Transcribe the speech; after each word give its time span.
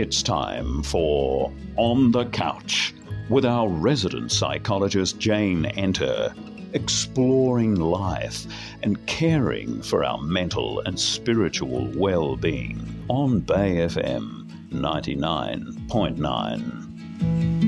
It's 0.00 0.22
time 0.22 0.82
for 0.82 1.52
On 1.76 2.10
the 2.10 2.24
Couch 2.24 2.94
with 3.28 3.44
our 3.44 3.68
resident 3.68 4.32
psychologist 4.32 5.18
Jane 5.18 5.66
Enter, 5.66 6.32
exploring 6.72 7.74
life 7.74 8.46
and 8.82 9.04
caring 9.04 9.82
for 9.82 10.02
our 10.02 10.16
mental 10.22 10.80
and 10.86 10.98
spiritual 10.98 11.92
well 11.94 12.34
being 12.34 13.04
on 13.08 13.40
Bay 13.40 13.74
FM 13.74 14.48
99.9. 14.70 17.59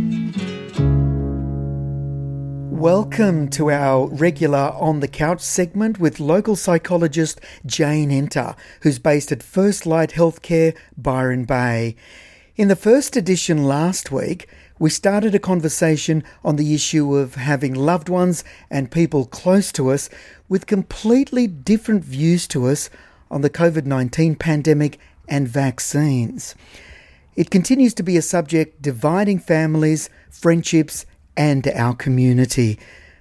Welcome 2.83 3.49
to 3.51 3.71
our 3.71 4.09
regular 4.09 4.73
On 4.75 4.99
the 4.99 5.07
Couch 5.07 5.41
segment 5.41 6.01
with 6.01 6.19
local 6.19 6.57
psychologist 6.57 7.41
Jane 7.65 8.11
Enter, 8.11 8.57
who's 8.81 8.99
based 8.99 9.31
at 9.31 9.41
First 9.41 9.87
Light 9.87 10.11
Healthcare, 10.11 10.77
Byron 10.97 11.45
Bay. 11.45 11.95
In 12.57 12.67
the 12.67 12.75
first 12.75 13.17
edition 13.17 13.63
last 13.63 14.11
week, 14.11 14.49
we 14.81 14.91
started 14.91 15.33
a 15.33 15.39
conversation 15.39 16.25
on 16.45 16.57
the 16.57 16.75
issue 16.75 17.15
of 17.15 17.37
having 17.37 17.73
loved 17.73 18.09
ones 18.09 18.43
and 18.69 18.91
people 18.91 19.27
close 19.27 19.71
to 19.71 19.93
us 19.93 20.11
with 20.49 20.67
completely 20.67 21.47
different 21.47 22.05
views 22.05 22.49
to 22.49 22.67
us 22.67 22.91
on 23.31 23.43
the 23.43 23.51
COVID 23.51 23.87
19 23.87 24.35
pandemic 24.35 24.99
and 25.29 25.47
vaccines. 25.47 26.57
It 27.37 27.49
continues 27.49 27.95
to 27.95 28.03
be 28.03 28.17
a 28.17 28.23
subject 28.23 28.83
dividing 28.83 29.39
families, 29.39 30.11
friendships, 30.29 31.07
and 31.37 31.67
our 31.69 31.95
community. 31.95 32.79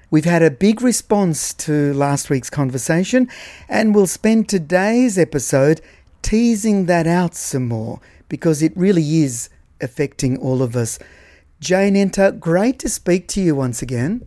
We've 0.09 0.25
had 0.25 0.43
a 0.43 0.51
big 0.51 0.81
response 0.81 1.53
to 1.53 1.93
last 1.93 2.29
week's 2.29 2.49
conversation, 2.49 3.29
and 3.69 3.95
we'll 3.95 4.07
spend 4.07 4.49
today's 4.49 5.17
episode 5.17 5.81
teasing 6.21 6.85
that 6.87 7.07
out 7.07 7.33
some 7.33 7.67
more 7.67 8.01
because 8.27 8.61
it 8.61 8.75
really 8.75 9.21
is 9.23 9.49
affecting 9.79 10.37
all 10.37 10.61
of 10.61 10.75
us. 10.75 10.99
Jane 11.59 11.95
Enter, 11.95 12.31
great 12.31 12.79
to 12.79 12.89
speak 12.89 13.27
to 13.29 13.41
you 13.41 13.55
once 13.55 13.81
again. 13.81 14.25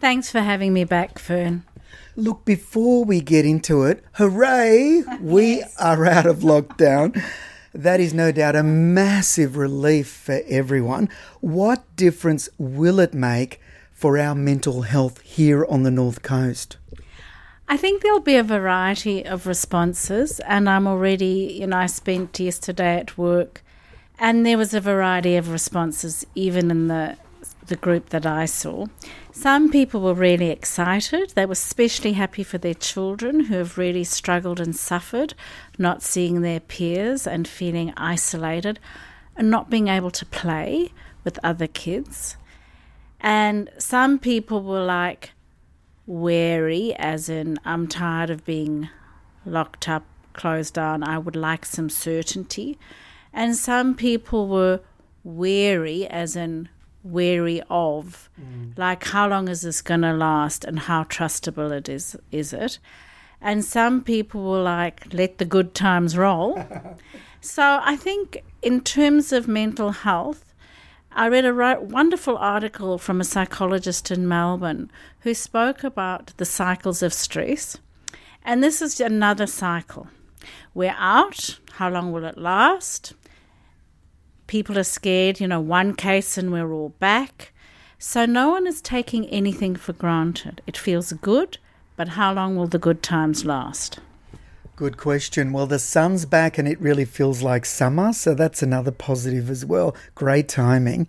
Thanks 0.00 0.30
for 0.30 0.40
having 0.40 0.72
me 0.72 0.84
back, 0.84 1.18
Fern. 1.18 1.64
Look, 2.16 2.44
before 2.44 3.04
we 3.04 3.20
get 3.20 3.44
into 3.44 3.84
it, 3.84 4.04
hooray, 4.12 5.02
we 5.20 5.56
yes. 5.56 5.74
are 5.80 6.06
out 6.06 6.26
of 6.26 6.38
lockdown. 6.38 7.20
That 7.74 7.98
is 7.98 8.14
no 8.14 8.30
doubt 8.30 8.54
a 8.54 8.62
massive 8.62 9.56
relief 9.56 10.06
for 10.06 10.40
everyone. 10.46 11.08
What 11.40 11.84
difference 11.96 12.48
will 12.56 13.00
it 13.00 13.12
make 13.12 13.60
for 13.92 14.16
our 14.16 14.36
mental 14.36 14.82
health 14.82 15.20
here 15.22 15.66
on 15.66 15.82
the 15.82 15.90
North 15.90 16.22
Coast? 16.22 16.76
I 17.68 17.76
think 17.76 18.02
there'll 18.02 18.20
be 18.20 18.36
a 18.36 18.44
variety 18.44 19.24
of 19.24 19.48
responses, 19.48 20.38
and 20.40 20.70
I'm 20.70 20.86
already, 20.86 21.56
you 21.58 21.66
know, 21.66 21.78
I 21.78 21.86
spent 21.86 22.38
yesterday 22.38 22.96
at 22.98 23.18
work, 23.18 23.64
and 24.20 24.46
there 24.46 24.58
was 24.58 24.72
a 24.72 24.80
variety 24.80 25.34
of 25.34 25.50
responses, 25.50 26.24
even 26.36 26.70
in 26.70 26.86
the 26.86 27.16
the 27.66 27.76
group 27.76 28.10
that 28.10 28.26
I 28.26 28.44
saw. 28.44 28.86
Some 29.36 29.68
people 29.68 30.00
were 30.00 30.14
really 30.14 30.50
excited. 30.50 31.30
They 31.30 31.44
were 31.44 31.52
especially 31.52 32.12
happy 32.12 32.44
for 32.44 32.56
their 32.56 32.72
children 32.72 33.40
who 33.40 33.56
have 33.56 33.76
really 33.76 34.04
struggled 34.04 34.60
and 34.60 34.76
suffered, 34.76 35.34
not 35.76 36.04
seeing 36.04 36.40
their 36.40 36.60
peers 36.60 37.26
and 37.26 37.46
feeling 37.46 37.92
isolated 37.96 38.78
and 39.36 39.50
not 39.50 39.68
being 39.68 39.88
able 39.88 40.12
to 40.12 40.24
play 40.24 40.92
with 41.24 41.40
other 41.42 41.66
kids. 41.66 42.36
And 43.18 43.70
some 43.76 44.20
people 44.20 44.62
were 44.62 44.84
like 44.84 45.32
wary, 46.06 46.94
as 46.94 47.28
in, 47.28 47.58
I'm 47.64 47.88
tired 47.88 48.30
of 48.30 48.44
being 48.44 48.88
locked 49.44 49.88
up, 49.88 50.04
closed 50.32 50.74
down, 50.74 51.02
I 51.02 51.18
would 51.18 51.36
like 51.36 51.66
some 51.66 51.90
certainty. 51.90 52.78
And 53.32 53.56
some 53.56 53.96
people 53.96 54.46
were 54.46 54.78
wary, 55.24 56.06
as 56.06 56.36
in, 56.36 56.68
wary 57.04 57.62
of. 57.70 58.28
Mm. 58.40 58.76
like 58.76 59.04
how 59.04 59.28
long 59.28 59.48
is 59.48 59.60
this 59.60 59.82
going 59.82 60.00
to 60.00 60.12
last 60.12 60.64
and 60.64 60.80
how 60.80 61.04
trustable 61.04 61.70
it 61.70 61.88
is 61.88 62.16
is 62.32 62.52
it? 62.52 62.78
And 63.40 63.64
some 63.64 64.02
people 64.02 64.42
will 64.42 64.62
like 64.62 65.12
let 65.12 65.38
the 65.38 65.44
good 65.44 65.74
times 65.74 66.16
roll. 66.16 66.64
So 67.44 67.78
i 67.84 67.94
think 67.94 68.42
in 68.62 68.80
terms 68.80 69.30
of 69.30 69.46
mental 69.46 69.90
health 69.90 70.54
i 71.12 71.28
read 71.28 71.44
a 71.44 71.52
right, 71.52 71.80
wonderful 71.80 72.38
article 72.38 72.96
from 72.96 73.20
a 73.20 73.24
psychologist 73.24 74.10
in 74.10 74.26
melbourne 74.26 74.90
who 75.20 75.34
spoke 75.34 75.84
about 75.84 76.32
the 76.38 76.46
cycles 76.46 77.02
of 77.02 77.12
stress. 77.12 77.76
And 78.44 78.62
this 78.62 78.80
is 78.80 78.98
another 78.98 79.46
cycle. 79.46 80.08
We're 80.72 80.96
out. 80.98 81.58
How 81.72 81.90
long 81.90 82.12
will 82.12 82.24
it 82.24 82.38
last 82.38 83.12
People 84.46 84.78
are 84.78 84.84
scared, 84.84 85.40
you 85.40 85.48
know, 85.48 85.60
one 85.60 85.94
case 85.94 86.36
and 86.36 86.52
we're 86.52 86.72
all 86.72 86.90
back. 87.00 87.52
So 87.98 88.26
no 88.26 88.50
one 88.50 88.66
is 88.66 88.82
taking 88.82 89.26
anything 89.28 89.76
for 89.76 89.92
granted. 89.92 90.60
It 90.66 90.76
feels 90.76 91.12
good, 91.12 91.58
but 91.96 92.08
how 92.08 92.34
long 92.34 92.56
will 92.56 92.66
the 92.66 92.78
good 92.78 93.02
times 93.02 93.44
last? 93.44 93.98
Good 94.76 94.96
question. 94.96 95.52
Well, 95.52 95.66
the 95.66 95.78
sun's 95.78 96.26
back 96.26 96.58
and 96.58 96.66
it 96.66 96.80
really 96.80 97.04
feels 97.04 97.42
like 97.42 97.64
summer, 97.64 98.12
so 98.12 98.34
that's 98.34 98.62
another 98.62 98.90
positive 98.90 99.48
as 99.48 99.64
well. 99.64 99.94
Great 100.16 100.48
timing. 100.48 101.06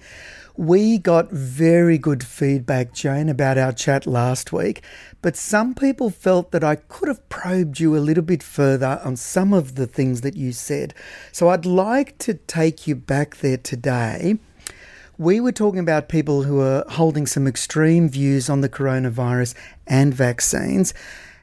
We 0.58 1.00
got 1.00 1.32
very 1.32 1.98
good 1.98 2.24
feedback, 2.24 2.94
Jane, 2.94 3.28
about 3.28 3.58
our 3.58 3.74
chat 3.74 4.08
last 4.08 4.54
week, 4.54 4.84
but 5.22 5.36
some 5.36 5.76
people 5.76 6.10
felt 6.10 6.52
that 6.52 6.64
I 6.64 6.76
could 6.76 7.10
have 7.10 7.28
probed 7.28 7.82
you 7.82 7.98
a 7.98 8.00
little 8.00 8.24
bit 8.24 8.42
further 8.42 9.02
on 9.04 9.18
some 9.18 9.54
of 9.54 9.76
the 9.76 9.86
things 9.86 10.22
that 10.22 10.38
you 10.38 10.54
said. 10.54 10.94
So 11.34 11.50
I'd 11.50 11.66
like 11.66 12.18
to 12.20 12.36
take 12.36 12.88
you 12.88 12.96
back 12.96 13.38
there 13.38 13.58
today. 13.58 14.38
We 15.18 15.42
were 15.42 15.52
talking 15.52 15.80
about 15.80 16.08
people 16.08 16.44
who 16.44 16.62
are 16.62 16.86
holding 16.88 17.28
some 17.28 17.48
extreme 17.48 18.08
views 18.08 18.50
on 18.50 18.62
the 18.62 18.70
coronavirus 18.70 19.56
and 19.86 20.14
vaccines. 20.14 20.94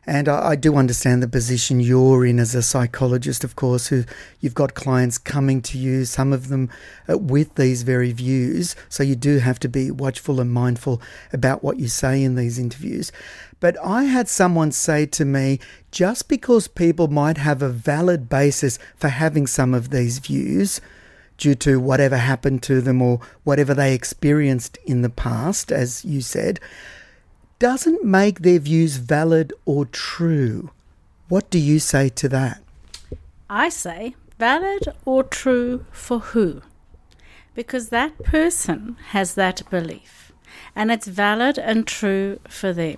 And 0.06 0.28
I, 0.28 0.50
I, 0.50 0.56
do 0.56 0.76
understand 0.76 1.22
the 1.22 1.28
position 1.28 1.78
you're 1.78 2.26
in 2.26 2.40
as 2.40 2.54
a 2.54 2.62
psychologist, 2.62 3.44
of 3.44 3.54
course, 3.54 3.86
who 3.86 4.04
you've 4.40 4.54
got 4.54 4.74
clients 4.74 5.16
coming 5.16 5.62
to 5.62 5.78
you, 5.78 6.04
some 6.04 6.32
of 6.32 6.48
them 6.48 6.70
uh, 7.08 7.16
with 7.18 7.54
these 7.54 7.84
very 7.84 8.12
views. 8.12 8.74
So 8.88 9.02
you 9.02 9.14
do 9.14 9.38
have 9.38 9.60
to 9.60 9.68
be 9.68 9.90
watchful 9.90 10.40
and 10.40 10.52
mindful 10.52 11.00
about 11.32 11.62
what 11.62 11.78
you 11.78 11.86
say 11.86 12.22
in 12.22 12.34
these 12.34 12.58
interviews. 12.58 13.12
But 13.60 13.76
I 13.84 14.04
had 14.04 14.28
someone 14.28 14.72
say 14.72 15.06
to 15.06 15.24
me, 15.24 15.60
just 15.92 16.28
because 16.28 16.66
people 16.66 17.06
might 17.06 17.38
have 17.38 17.62
a 17.62 17.69
valid 17.69 18.28
basis 18.28 18.80
for 18.96 19.08
having 19.08 19.46
some 19.46 19.72
of 19.72 19.90
these 19.90 20.19
views, 20.19 20.80
due 21.42 21.54
to 21.56 21.80
whatever 21.80 22.16
happened 22.16 22.62
to 22.62 22.80
them 22.80 23.02
or 23.02 23.19
whatever 23.42 23.74
they 23.74 23.94
experienced 23.94 24.78
in 24.84 25.02
the 25.02 25.10
past, 25.10 25.72
as 25.72 26.04
you 26.04 26.20
said, 26.20 26.60
doesn't 27.62 28.03
make 28.03 28.41
their 28.41 28.59
views 28.59 28.97
valid 28.97 29.53
or 29.65 29.84
true. 29.87 30.73
What 31.28 31.49
do 31.49 31.61
you 31.61 31.78
say 31.78 32.09
to 32.09 32.28
that? 32.31 32.61
I 33.49 33.69
say 33.69 34.17
valid 34.37 34.89
or 35.05 35.23
true 35.23 35.87
for 35.93 36.19
who? 36.19 36.62
Because 37.55 37.91
that 37.91 38.19
person 38.25 38.97
has 39.11 39.34
that 39.34 39.62
belief 39.71 40.33
and 40.75 40.91
it's 40.91 41.06
valid 41.06 41.56
and 41.56 41.87
true 41.87 42.41
for 42.49 42.73
them. 42.73 42.97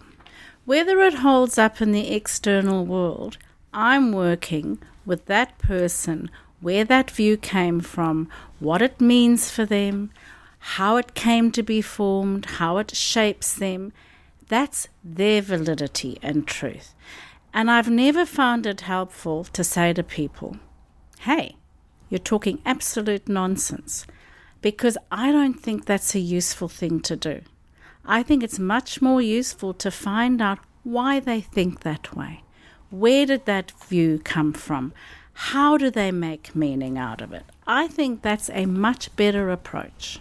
Whether 0.64 0.98
it 1.00 1.16
holds 1.16 1.58
up 1.58 1.82
in 1.82 1.92
the 1.92 2.14
external 2.14 2.86
world, 2.86 3.36
I'm 3.74 4.12
working 4.12 4.78
with 5.04 5.26
that 5.26 5.58
person, 5.58 6.30
where 6.62 6.84
that 6.84 7.10
view 7.10 7.36
came 7.36 7.80
from, 7.80 8.30
what 8.60 8.80
it 8.80 8.98
means 8.98 9.50
for 9.50 9.66
them, 9.66 10.10
how 10.78 10.96
it 10.96 11.12
came 11.12 11.52
to 11.52 11.62
be 11.62 11.82
formed, 11.82 12.46
how 12.46 12.78
it 12.78 12.96
shapes 12.96 13.52
them, 13.52 13.92
that's 14.48 14.88
their 15.02 15.42
validity 15.42 16.18
and 16.22 16.46
truth. 16.46 16.94
And 17.52 17.70
I've 17.70 17.90
never 17.90 18.26
found 18.26 18.66
it 18.66 18.82
helpful 18.82 19.44
to 19.44 19.62
say 19.62 19.92
to 19.92 20.02
people, 20.02 20.56
hey, 21.20 21.56
you're 22.08 22.18
talking 22.18 22.60
absolute 22.64 23.28
nonsense, 23.28 24.06
because 24.60 24.98
I 25.10 25.30
don't 25.30 25.60
think 25.60 25.84
that's 25.84 26.14
a 26.14 26.20
useful 26.20 26.68
thing 26.68 27.00
to 27.00 27.16
do. 27.16 27.42
I 28.04 28.22
think 28.22 28.42
it's 28.42 28.58
much 28.58 29.00
more 29.00 29.22
useful 29.22 29.72
to 29.74 29.90
find 29.90 30.42
out 30.42 30.58
why 30.82 31.20
they 31.20 31.40
think 31.40 31.80
that 31.80 32.14
way. 32.14 32.42
Where 32.90 33.26
did 33.26 33.46
that 33.46 33.72
view 33.88 34.20
come 34.22 34.52
from? 34.52 34.92
How 35.32 35.76
do 35.76 35.90
they 35.90 36.12
make 36.12 36.54
meaning 36.54 36.98
out 36.98 37.20
of 37.20 37.32
it? 37.32 37.44
I 37.66 37.88
think 37.88 38.22
that's 38.22 38.50
a 38.50 38.66
much 38.66 39.14
better 39.16 39.50
approach. 39.50 40.20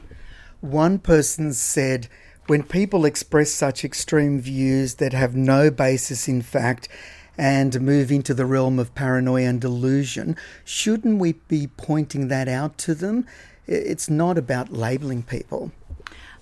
One 0.62 0.98
person 0.98 1.54
said, 1.54 2.08
when 2.48 2.64
people 2.64 3.06
express 3.06 3.52
such 3.52 3.86
extreme 3.86 4.40
views 4.40 4.96
that 4.96 5.14
have 5.14 5.36
no 5.36 5.72
basis 5.72 6.28
in 6.28 6.42
fact 6.42 6.90
and 7.38 7.80
move 7.82 8.12
into 8.12 8.34
the 8.34 8.46
realm 8.46 8.80
of 8.80 8.94
paranoia 8.94 9.48
and 9.48 9.62
delusion, 9.62 10.36
shouldn't 10.66 11.20
we 11.20 11.34
be 11.48 11.68
pointing 11.78 12.28
that 12.28 12.48
out 12.48 12.78
to 12.80 12.94
them? 12.94 13.26
It's 13.66 14.10
not 14.10 14.38
about 14.38 14.74
labeling 14.74 15.24
people. 15.24 15.72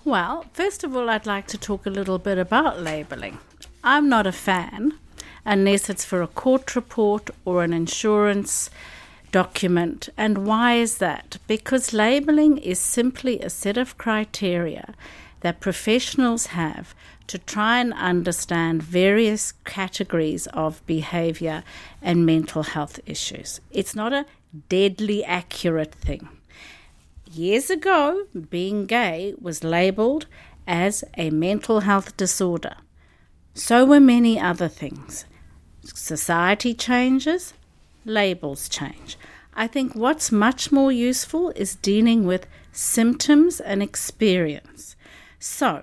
Well, 0.03 0.45
first 0.53 0.83
of 0.83 0.95
all, 0.95 1.09
I'd 1.09 1.27
like 1.27 1.45
to 1.48 1.57
talk 1.57 1.86
a 1.86 1.92
little 1.92 2.18
bit 2.18 2.39
about 2.39 2.81
labeling. 2.81 3.38
I'm 3.83 4.09
not 4.09 4.25
a 4.25 4.31
fan 4.31 4.94
unless 5.45 5.89
it's 5.89 6.06
for 6.06 6.21
a 6.21 6.27
court 6.27 6.75
report 6.75 7.30
or 7.45 7.63
an 7.63 7.74
insurance 7.74 8.71
document. 9.31 10.09
And 10.18 10.45
why 10.45 10.74
is 10.74 10.97
that? 10.97 11.38
Because 11.47 11.94
labeling 11.94 12.57
is 12.57 12.80
simply 12.80 13.39
a 13.39 13.50
set 13.50 13.77
of 13.77 13.97
criteria 13.97 14.95
that 15.41 15.59
professionals 15.59 16.47
have 16.47 16.95
to 17.27 17.38
try 17.38 17.79
and 17.79 17.93
understand 17.93 18.81
various 18.81 19.53
categories 19.63 20.47
of 20.47 20.85
behavior 20.85 21.63
and 22.01 22.25
mental 22.25 22.63
health 22.63 22.99
issues. 23.05 23.61
It's 23.71 23.95
not 23.95 24.13
a 24.13 24.25
deadly 24.69 25.23
accurate 25.23 25.93
thing. 25.93 26.27
Years 27.31 27.69
ago, 27.69 28.25
being 28.49 28.85
gay 28.85 29.33
was 29.39 29.63
labeled 29.63 30.25
as 30.67 31.03
a 31.17 31.29
mental 31.29 31.81
health 31.81 32.17
disorder. 32.17 32.75
So 33.53 33.85
were 33.85 33.99
many 33.99 34.39
other 34.39 34.67
things. 34.67 35.25
Society 35.83 36.73
changes, 36.73 37.53
labels 38.05 38.67
change. 38.69 39.17
I 39.53 39.67
think 39.67 39.95
what's 39.95 40.31
much 40.31 40.71
more 40.71 40.91
useful 40.91 41.51
is 41.51 41.75
dealing 41.75 42.25
with 42.25 42.47
symptoms 42.71 43.59
and 43.59 43.81
experience. 43.83 44.95
So, 45.43 45.81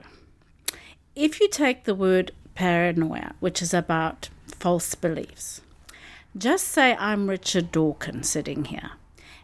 if 1.16 1.40
you 1.40 1.49
take 1.49 1.82
the 1.82 1.94
word 1.96 2.31
paranoia, 2.55 3.34
which 3.40 3.60
is 3.60 3.75
about 3.75 4.28
false 4.56 4.94
beliefs, 4.94 5.62
just 6.37 6.69
say 6.69 6.94
I'm 6.94 7.28
Richard 7.28 7.72
Dawkins 7.72 8.28
sitting 8.28 8.66
here, 8.66 8.93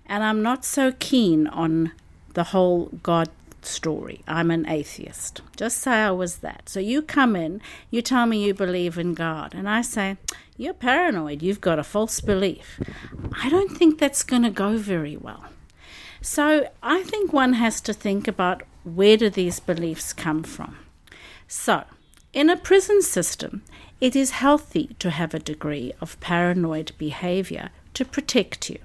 and 0.07 0.23
I'm 0.23 0.41
not 0.41 0.65
so 0.65 0.93
keen 1.01 1.49
on 1.49 1.91
the 2.35 2.45
whole 2.45 2.91
God 3.03 3.29
story. 3.63 4.23
I'm 4.29 4.53
an 4.53 4.69
atheist. 4.69 5.41
Just 5.57 5.79
say 5.79 5.91
I 5.91 6.13
was 6.13 6.37
that. 6.37 6.69
So 6.69 6.79
you 6.79 7.03
come 7.03 7.35
in, 7.35 7.61
you 7.91 8.01
tell 8.01 8.27
me 8.27 8.45
you 8.45 8.55
believe 8.55 8.97
in 8.97 9.15
God, 9.15 9.53
and 9.53 9.69
I 9.69 9.83
say, 9.83 10.17
You're 10.57 10.75
paranoid. 10.75 11.43
You've 11.43 11.61
got 11.61 11.81
a 11.81 11.85
false 11.85 12.21
belief. 12.21 12.79
I 13.43 13.49
don't 13.49 13.77
think 13.77 13.99
that's 13.99 14.23
going 14.23 14.43
to 14.45 14.51
go 14.51 14.77
very 14.77 15.17
well. 15.17 15.47
So 16.23 16.71
I 16.85 17.03
think 17.03 17.33
one 17.33 17.55
has 17.55 17.81
to 17.81 17.93
think 17.93 18.29
about 18.29 18.63
where 18.85 19.17
do 19.17 19.31
these 19.31 19.61
beliefs 19.61 20.13
come 20.13 20.43
from. 20.43 20.77
So, 21.49 21.85
in 22.33 22.51
a 22.51 22.57
prison 22.57 23.03
system, 23.03 23.63
it 24.01 24.15
is 24.15 24.31
healthy 24.31 24.95
to 24.99 25.11
have 25.11 25.35
a 25.35 25.39
degree 25.39 25.93
of 26.01 26.19
paranoid 26.21 26.93
behavior 26.99 27.71
to 27.95 28.05
protect 28.05 28.71
you 28.71 28.79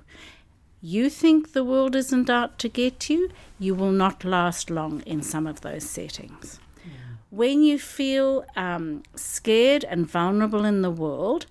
you 0.82 1.10
think 1.10 1.52
the 1.52 1.64
world 1.64 1.96
isn't 1.96 2.30
out 2.30 2.58
to 2.60 2.70
get 2.70 3.10
you, 3.10 3.30
you 3.60 3.76
will 3.76 3.92
not 3.92 4.24
last 4.24 4.70
long 4.70 5.02
in 5.02 5.22
some 5.22 5.46
of 5.46 5.62
those 5.62 5.84
settings. 5.84 6.60
Yeah. 6.86 6.92
When 7.30 7.64
you 7.64 7.78
feel 7.78 8.46
um, 8.56 9.04
scared 9.16 9.84
and 9.84 10.10
vulnerable 10.10 10.64
in 10.64 10.82
the 10.82 10.92
world, 10.92 11.48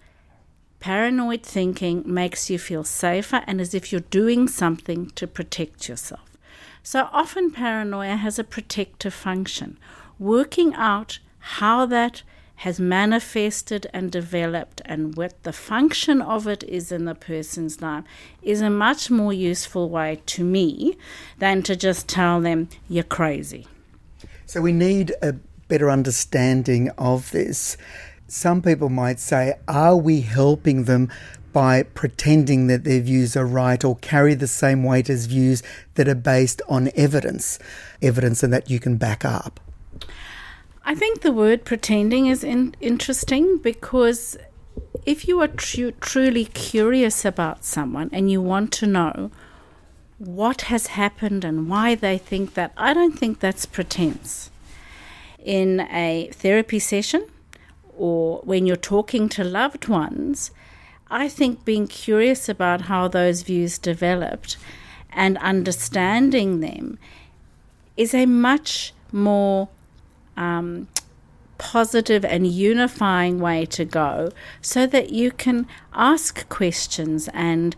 paranoid 0.80 1.42
thinking 1.42 2.02
makes 2.06 2.48
you 2.48 2.58
feel 2.58 2.84
safer 2.84 3.42
and 3.46 3.60
as 3.60 3.74
if 3.74 3.92
you're 3.92 4.00
doing 4.00 4.48
something 4.48 5.10
to 5.10 5.26
protect 5.26 5.88
yourself. 5.88 6.27
So 6.82 7.08
often, 7.12 7.50
paranoia 7.50 8.16
has 8.16 8.38
a 8.38 8.44
protective 8.44 9.14
function, 9.14 9.78
working 10.18 10.74
out 10.74 11.18
how 11.38 11.86
that 11.86 12.22
has 12.56 12.80
manifested 12.80 13.86
and 13.92 14.10
developed 14.10 14.82
and 14.84 15.14
what 15.16 15.40
the 15.44 15.52
function 15.52 16.20
of 16.20 16.48
it 16.48 16.64
is 16.64 16.90
in 16.90 17.04
the 17.04 17.14
person's 17.14 17.80
life 17.80 18.02
is 18.42 18.60
a 18.60 18.68
much 18.68 19.10
more 19.10 19.32
useful 19.32 19.88
way 19.88 20.20
to 20.26 20.42
me 20.42 20.96
than 21.38 21.62
to 21.62 21.76
just 21.76 22.08
tell 22.08 22.40
them 22.40 22.68
you're 22.88 23.04
crazy. 23.04 23.64
So 24.46 24.60
we 24.60 24.72
need 24.72 25.12
a 25.22 25.34
better 25.68 25.88
understanding 25.88 26.90
of 26.98 27.30
this. 27.30 27.76
Some 28.26 28.60
people 28.60 28.88
might 28.88 29.20
say, 29.20 29.54
are 29.68 29.96
we 29.96 30.22
helping 30.22 30.84
them 30.84 31.12
by 31.52 31.82
pretending 31.82 32.66
that 32.66 32.84
their 32.84 33.00
views 33.00 33.36
are 33.36 33.46
right 33.46 33.82
or 33.84 33.96
carry 33.96 34.34
the 34.34 34.46
same 34.46 34.84
weight 34.84 35.08
as 35.08 35.26
views 35.26 35.62
that 35.94 36.08
are 36.08 36.14
based 36.14 36.62
on 36.68 36.90
evidence, 36.94 37.58
evidence 38.02 38.42
and 38.42 38.52
that 38.52 38.70
you 38.70 38.78
can 38.78 38.96
back 38.96 39.24
up? 39.24 39.60
I 40.84 40.94
think 40.94 41.20
the 41.20 41.32
word 41.32 41.64
pretending 41.64 42.26
is 42.26 42.42
in- 42.42 42.74
interesting 42.80 43.58
because 43.58 44.36
if 45.04 45.28
you 45.28 45.40
are 45.40 45.48
tr- 45.48 45.90
truly 46.00 46.46
curious 46.46 47.24
about 47.24 47.64
someone 47.64 48.10
and 48.12 48.30
you 48.30 48.40
want 48.40 48.72
to 48.72 48.86
know 48.86 49.30
what 50.18 50.62
has 50.62 50.88
happened 50.88 51.44
and 51.44 51.68
why 51.68 51.94
they 51.94 52.18
think 52.18 52.54
that, 52.54 52.72
I 52.76 52.92
don't 52.92 53.18
think 53.18 53.40
that's 53.40 53.66
pretense. 53.66 54.50
In 55.44 55.80
a 55.80 56.30
therapy 56.32 56.78
session 56.78 57.26
or 57.96 58.40
when 58.44 58.66
you're 58.66 58.76
talking 58.76 59.28
to 59.30 59.44
loved 59.44 59.88
ones, 59.88 60.50
I 61.10 61.28
think 61.28 61.64
being 61.64 61.86
curious 61.86 62.48
about 62.48 62.82
how 62.82 63.08
those 63.08 63.42
views 63.42 63.78
developed 63.78 64.56
and 65.10 65.38
understanding 65.38 66.60
them 66.60 66.98
is 67.96 68.14
a 68.14 68.26
much 68.26 68.92
more 69.10 69.68
um, 70.36 70.86
positive 71.56 72.24
and 72.24 72.46
unifying 72.46 73.40
way 73.40 73.66
to 73.66 73.84
go 73.84 74.30
so 74.60 74.86
that 74.86 75.10
you 75.10 75.30
can 75.30 75.66
ask 75.92 76.48
questions 76.48 77.28
and 77.34 77.74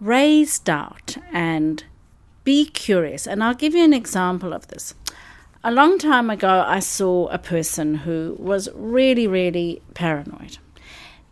raise 0.00 0.58
doubt 0.58 1.16
and 1.32 1.84
be 2.44 2.66
curious. 2.66 3.26
And 3.26 3.42
I'll 3.42 3.54
give 3.54 3.74
you 3.74 3.84
an 3.84 3.94
example 3.94 4.52
of 4.52 4.68
this. 4.68 4.94
A 5.64 5.72
long 5.72 5.98
time 5.98 6.30
ago, 6.30 6.64
I 6.66 6.80
saw 6.80 7.26
a 7.28 7.38
person 7.38 7.96
who 7.96 8.36
was 8.38 8.68
really, 8.74 9.26
really 9.26 9.82
paranoid. 9.94 10.58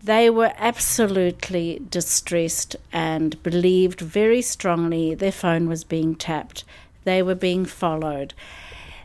They 0.05 0.31
were 0.31 0.53
absolutely 0.59 1.81
distressed 1.91 2.77
and 2.93 3.43
believed 3.43 4.01
very 4.01 4.43
strongly 4.43 5.15
their 5.15 5.33
phone 5.33 5.69
was 5.69 5.83
being 5.83 6.15
tapped, 6.15 6.63
they 7.05 7.23
were 7.23 7.35
being 7.35 7.65
followed 7.65 8.35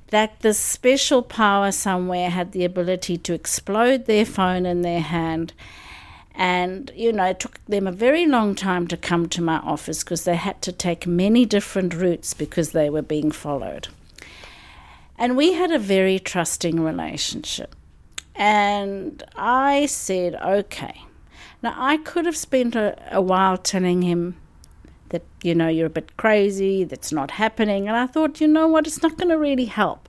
that 0.09 0.39
the 0.39 0.53
special 0.53 1.21
power 1.21 1.71
somewhere 1.71 2.29
had 2.29 2.51
the 2.51 2.65
ability 2.65 3.17
to 3.17 3.33
explode 3.33 4.05
their 4.05 4.25
phone 4.25 4.65
in 4.65 4.81
their 4.81 5.01
hand. 5.01 5.53
And, 6.33 6.91
you 6.95 7.11
know, 7.11 7.25
it 7.25 7.39
took 7.39 7.63
them 7.65 7.85
a 7.85 7.91
very 7.91 8.25
long 8.25 8.55
time 8.55 8.87
to 8.87 8.97
come 8.97 9.27
to 9.29 9.41
my 9.41 9.57
office 9.57 10.03
because 10.03 10.23
they 10.23 10.35
had 10.35 10.61
to 10.63 10.71
take 10.71 11.05
many 11.05 11.45
different 11.45 11.93
routes 11.93 12.33
because 12.33 12.71
they 12.71 12.89
were 12.89 13.01
being 13.01 13.31
followed. 13.31 13.89
And 15.17 15.35
we 15.35 15.53
had 15.53 15.71
a 15.71 15.79
very 15.79 16.17
trusting 16.17 16.79
relationship. 16.79 17.75
And 18.39 19.21
I 19.35 19.85
said, 19.87 20.35
okay. 20.35 21.03
Now, 21.61 21.75
I 21.77 21.97
could 21.97 22.25
have 22.25 22.37
spent 22.37 22.73
a, 22.73 22.97
a 23.11 23.21
while 23.21 23.57
telling 23.57 24.01
him 24.01 24.37
that, 25.09 25.23
you 25.43 25.53
know, 25.53 25.67
you're 25.67 25.87
a 25.87 25.89
bit 25.89 26.15
crazy, 26.15 26.85
that's 26.85 27.11
not 27.11 27.31
happening. 27.31 27.89
And 27.89 27.97
I 27.97 28.07
thought, 28.07 28.39
you 28.39 28.47
know 28.47 28.65
what, 28.69 28.87
it's 28.87 29.03
not 29.03 29.17
going 29.17 29.27
to 29.27 29.37
really 29.37 29.65
help. 29.65 30.07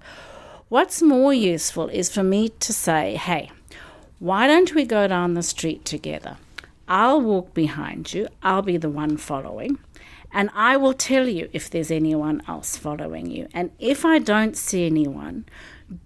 What's 0.69 1.03
more 1.03 1.35
useful 1.35 1.89
is 1.89 2.09
for 2.15 2.23
me 2.23 2.51
to 2.51 2.73
say, 2.73 3.17
hey, 3.17 3.51
why 4.21 4.47
don't 4.47 4.77
we 4.77 4.85
go 4.85 5.09
down 5.09 5.35
the 5.35 5.43
street 5.43 5.85
together? 5.85 6.37
I'll 6.87 7.21
walk 7.21 7.53
behind 7.53 8.15
you, 8.15 8.29
I'll 8.45 8.63
be 8.63 8.77
the 8.77 8.91
one 8.91 9.17
following, 9.17 9.79
and 10.33 10.51
I 10.55 10.77
will 10.77 10.95
tell 10.95 11.29
you 11.29 11.49
if 11.53 11.69
there's 11.69 11.91
anyone 11.91 12.43
else 12.47 12.77
following 12.77 13.31
you. 13.31 13.49
And 13.53 13.71
if 13.79 14.05
I 14.05 14.19
don't 14.19 14.57
see 14.57 14.87
anyone, 14.87 15.45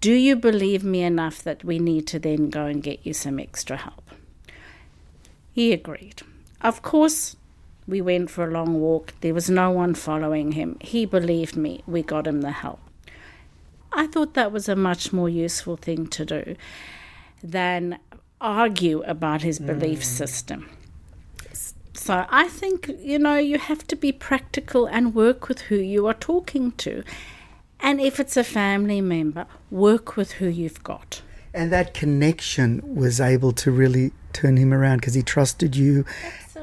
do 0.01 0.13
you 0.13 0.35
believe 0.35 0.83
me 0.83 1.03
enough 1.03 1.43
that 1.43 1.63
we 1.63 1.77
need 1.77 2.07
to 2.07 2.19
then 2.19 2.49
go 2.49 2.65
and 2.65 2.81
get 2.81 3.05
you 3.05 3.13
some 3.13 3.39
extra 3.39 3.77
help? 3.77 4.09
He 5.53 5.71
agreed. 5.71 6.23
Of 6.61 6.81
course, 6.81 7.35
we 7.87 8.01
went 8.01 8.31
for 8.31 8.47
a 8.47 8.51
long 8.51 8.81
walk. 8.81 9.13
There 9.21 9.33
was 9.33 9.49
no 9.49 9.69
one 9.69 9.93
following 9.93 10.53
him. 10.53 10.77
He 10.81 11.05
believed 11.05 11.55
me. 11.55 11.83
We 11.85 12.01
got 12.01 12.25
him 12.25 12.41
the 12.41 12.51
help. 12.51 12.79
I 13.93 14.07
thought 14.07 14.33
that 14.33 14.51
was 14.51 14.67
a 14.67 14.75
much 14.75 15.13
more 15.13 15.29
useful 15.29 15.77
thing 15.77 16.07
to 16.07 16.25
do 16.25 16.55
than 17.43 17.99
argue 18.41 19.01
about 19.03 19.43
his 19.43 19.59
belief 19.59 20.01
mm. 20.01 20.03
system. 20.03 20.69
So 22.05 22.23
I 22.29 22.49
think, 22.49 22.91
you 22.99 23.17
know, 23.17 23.37
you 23.37 23.57
have 23.57 23.87
to 23.87 23.95
be 23.95 24.11
practical 24.11 24.85
and 24.85 25.15
work 25.15 25.47
with 25.47 25.61
who 25.61 25.77
you 25.77 26.05
are 26.05 26.13
talking 26.13 26.71
to. 26.73 27.03
And 27.79 27.99
if 27.99 28.19
it's 28.19 28.37
a 28.37 28.43
family 28.43 29.01
member, 29.01 29.47
work 29.71 30.15
with 30.15 30.33
who 30.33 30.45
you've 30.45 30.83
got. 30.83 31.23
And 31.51 31.73
that 31.73 31.95
connection 31.95 32.83
was 32.95 33.19
able 33.19 33.53
to 33.53 33.71
really 33.71 34.11
turn 34.33 34.55
him 34.55 34.71
around 34.71 34.97
because 34.97 35.15
he 35.15 35.23
trusted 35.23 35.75
you 35.75 36.05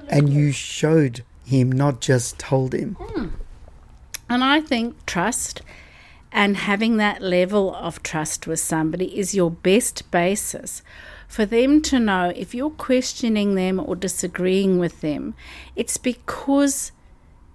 and 0.08 0.32
you 0.32 0.52
showed 0.52 1.24
him, 1.44 1.72
not 1.72 2.00
just 2.00 2.38
told 2.38 2.72
him. 2.72 2.94
Hmm. 3.00 3.30
And 4.30 4.44
I 4.44 4.60
think 4.60 5.04
trust 5.06 5.60
and 6.30 6.56
having 6.56 6.98
that 6.98 7.20
level 7.20 7.74
of 7.74 8.00
trust 8.04 8.46
with 8.46 8.60
somebody 8.60 9.18
is 9.18 9.34
your 9.34 9.50
best 9.50 10.08
basis 10.12 10.82
for 11.32 11.46
them 11.46 11.80
to 11.80 11.98
know 11.98 12.30
if 12.36 12.54
you're 12.54 12.68
questioning 12.68 13.54
them 13.54 13.80
or 13.80 13.96
disagreeing 13.96 14.78
with 14.78 15.00
them, 15.00 15.34
it's 15.74 15.96
because 15.96 16.92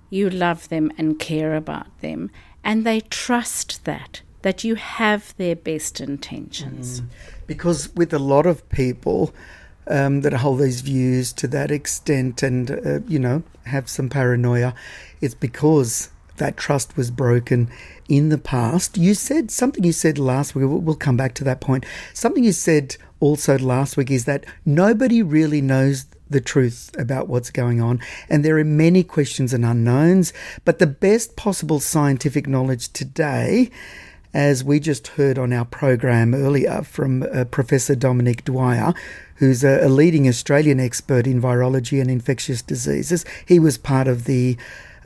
you 0.09 0.31
love 0.31 0.67
them 0.69 0.91
and 0.97 1.19
care 1.19 1.55
about 1.55 1.85
them, 2.01 2.31
and 2.63 2.83
they 2.83 3.01
trust 3.01 3.85
that, 3.85 4.23
that 4.41 4.63
you 4.63 4.73
have 4.73 5.35
their 5.37 5.55
best 5.55 6.01
intentions. 6.01 7.01
Mm. 7.01 7.07
Because 7.45 7.93
with 7.93 8.11
a 8.15 8.19
lot 8.33 8.47
of 8.47 8.67
people, 8.69 9.31
um, 9.85 10.21
that 10.21 10.33
hold 10.33 10.59
these 10.59 10.81
views 10.81 11.31
to 11.33 11.47
that 11.47 11.69
extent 11.69 12.41
and, 12.41 12.71
uh, 12.71 12.99
you 13.07 13.19
know, 13.19 13.43
have 13.67 13.87
some 13.87 14.09
paranoia, 14.09 14.73
it's 15.21 15.35
because 15.35 16.09
that 16.37 16.57
trust 16.57 16.97
was 16.97 17.11
broken 17.11 17.69
in 18.09 18.29
the 18.29 18.39
past. 18.39 18.97
You 18.97 19.13
said 19.13 19.51
something 19.51 19.83
you 19.83 19.91
said 19.91 20.17
last 20.17 20.55
week, 20.55 20.65
we'll 20.67 20.95
come 20.95 21.15
back 21.15 21.35
to 21.35 21.43
that 21.43 21.61
point. 21.61 21.85
Something 22.15 22.43
you 22.43 22.53
said 22.53 22.97
also 23.19 23.57
last 23.57 23.97
week 23.97 24.11
is 24.11 24.25
that 24.25 24.45
nobody 24.65 25.21
really 25.21 25.61
knows 25.61 26.05
the 26.29 26.41
truth 26.41 26.93
about 26.97 27.27
what's 27.27 27.49
going 27.49 27.81
on, 27.81 27.99
and 28.29 28.43
there 28.43 28.57
are 28.57 28.63
many 28.63 29.03
questions 29.03 29.53
and 29.53 29.65
unknowns, 29.65 30.33
but 30.65 30.79
the 30.79 30.87
best 30.87 31.35
possible 31.35 31.79
scientific 31.79 32.47
knowledge 32.47 32.91
today. 32.93 33.71
As 34.33 34.63
we 34.63 34.79
just 34.79 35.07
heard 35.07 35.39
on 35.39 35.51
our 35.51 35.65
program 35.65 36.35
earlier 36.35 36.83
from 36.83 37.23
uh, 37.23 37.45
Professor 37.45 37.95
Dominic 37.95 38.43
Dwyer, 38.43 38.93
who's 39.35 39.63
a, 39.63 39.85
a 39.85 39.89
leading 39.89 40.27
Australian 40.27 40.79
expert 40.79 41.25
in 41.25 41.41
virology 41.41 41.99
and 42.01 42.11
infectious 42.11 42.61
diseases. 42.61 43.25
He 43.45 43.57
was 43.57 43.77
part 43.77 44.07
of 44.07 44.25
the 44.25 44.57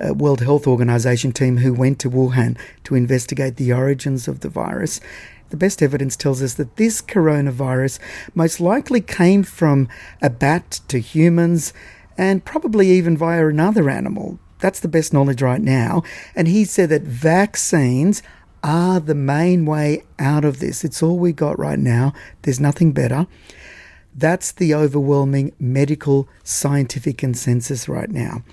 uh, 0.03 0.13
World 0.13 0.41
Health 0.41 0.68
Organization 0.68 1.32
team 1.32 1.58
who 1.58 1.74
went 1.74 2.00
to 2.00 2.10
Wuhan 2.10 2.58
to 2.86 2.96
investigate 2.96 3.58
the 3.58 3.72
origins 3.72 4.27
of 4.27 4.39
the 4.39 4.50
virus. 4.50 5.00
The 5.51 5.58
best 5.58 5.81
evidence 5.81 6.15
tells 6.15 6.41
us 6.41 6.55
that 6.55 6.77
this 6.77 7.01
coronavirus 7.01 8.00
most 8.34 8.60
likely 8.60 9.01
came 9.01 9.43
from 9.43 9.88
a 10.22 10.29
bat 10.29 10.81
to 10.88 11.00
humans 11.00 11.74
and 12.17 12.43
probably 12.43 12.89
even 12.91 13.17
via 13.17 13.48
another 13.48 13.89
animal. 13.89 14.39
That's 14.60 14.79
the 14.79 14.88
best 14.88 15.12
knowledge 15.12 15.41
right 15.41 15.62
now. 15.62 16.03
And 16.36 16.48
he 16.48 16.65
said 16.65 16.89
that 16.89 17.01
vaccines 17.03 18.24
are 18.63 19.00
the 19.00 19.15
main 19.15 19.65
way 19.65 20.03
out 20.20 20.46
of 20.46 20.60
this. 20.60 20.84
It's 20.84 21.01
all 21.01 21.17
we 21.17 21.34
got 21.34 21.58
right 21.58 21.79
now. 21.79 22.13
There's 22.43 22.60
nothing 22.60 22.93
better. 22.93 23.27
That's 24.13 24.51
the 24.51 24.75
overwhelming 24.75 25.53
medical 25.60 26.27
scientific 26.43 27.17
consensus 27.17 27.89
right 27.89 28.10
now. 28.10 28.43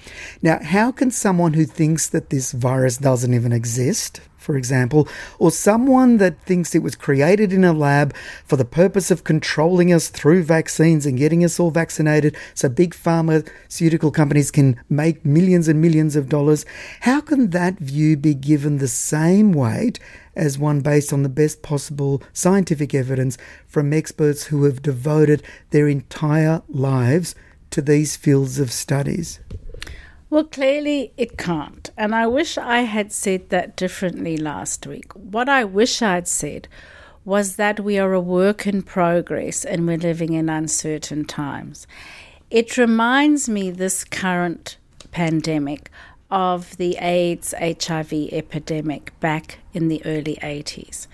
Now, 0.41 0.61
how 0.63 0.93
can 0.93 1.11
someone 1.11 1.55
who 1.55 1.65
thinks 1.65 2.09
that 2.09 2.31
this 2.31 2.53
virus 2.53 2.97
doesn't 2.99 3.35
even 3.35 3.53
exist, 3.53 4.21
for 4.49 4.57
example, 4.57 5.07
or 5.39 5.51
someone 5.51 6.17
that 6.17 6.41
thinks 6.41 6.75
it 6.75 6.83
was 6.83 6.97
created 6.97 7.53
in 7.53 7.65
a 7.65 7.73
lab 7.75 8.17
for 8.47 8.57
the 8.57 8.65
purpose 8.65 9.11
of 9.11 9.23
controlling 9.23 9.93
us 9.93 10.09
through 10.09 10.43
vaccines 10.43 11.05
and 11.05 11.19
getting 11.19 11.45
us 11.45 11.61
all 11.61 11.71
vaccinated 11.71 12.35
so 12.55 12.67
big 12.67 12.95
pharmaceutical 12.95 14.11
companies 14.11 14.51
can 14.51 14.81
make 14.89 15.23
millions 15.23 15.69
and 15.69 15.83
millions 15.83 16.17
of 16.17 16.31
dollars, 16.31 16.65
how 17.01 17.21
can 17.21 17.51
that 17.51 17.79
view 17.79 18.17
be 18.17 18.33
given 18.33 18.79
the 18.79 18.89
same 18.89 19.53
weight 19.53 20.01
as 20.35 20.59
one 20.59 20.81
based 20.81 21.13
on 21.13 21.23
the 21.23 21.29
best 21.29 21.61
possible 21.61 22.23
scientific 22.33 22.95
evidence 22.95 23.37
from 23.67 23.93
experts 23.93 24.45
who 24.45 24.65
have 24.65 24.81
devoted 24.81 25.43
their 25.73 25.89
entire 25.89 26.63
lives 26.71 27.35
to 27.69 27.83
these 27.83 28.17
fields 28.17 28.59
of 28.59 28.73
studies? 28.73 29.41
Well, 30.31 30.45
clearly 30.45 31.13
it 31.17 31.39
can't. 31.39 31.91
And 31.97 32.15
I 32.15 32.27
wish 32.27 32.59
I 32.59 32.81
had 32.81 33.13
said 33.13 33.49
that 33.49 33.77
differently 33.77 34.37
last 34.37 34.87
week. 34.87 35.15
What 35.15 35.49
I 35.49 35.65
wish 35.65 36.03
I'd 36.03 36.29
said 36.29 36.69
was 37.25 37.57
that 37.57 37.81
we 37.81 37.99
are 37.99 38.13
a 38.13 38.21
work 38.21 38.67
in 38.67 38.83
progress 38.83 39.65
and 39.65 39.87
we're 39.87 39.99
living 39.99 40.35
in 40.35 40.49
uncertain 40.49 41.25
times. 41.25 41.87
It 42.51 42.77
reminds 42.77 43.49
me, 43.49 43.71
this 43.71 44.05
current 44.05 44.77
pandemic, 45.13 45.91
of 46.31 46.77
the 46.77 46.97
AIDS 46.99 47.55
HIV 47.59 48.13
epidemic 48.33 49.19
back 49.21 49.59
in 49.73 49.89
the 49.89 50.03
early 50.05 50.37
80s. 50.43 51.07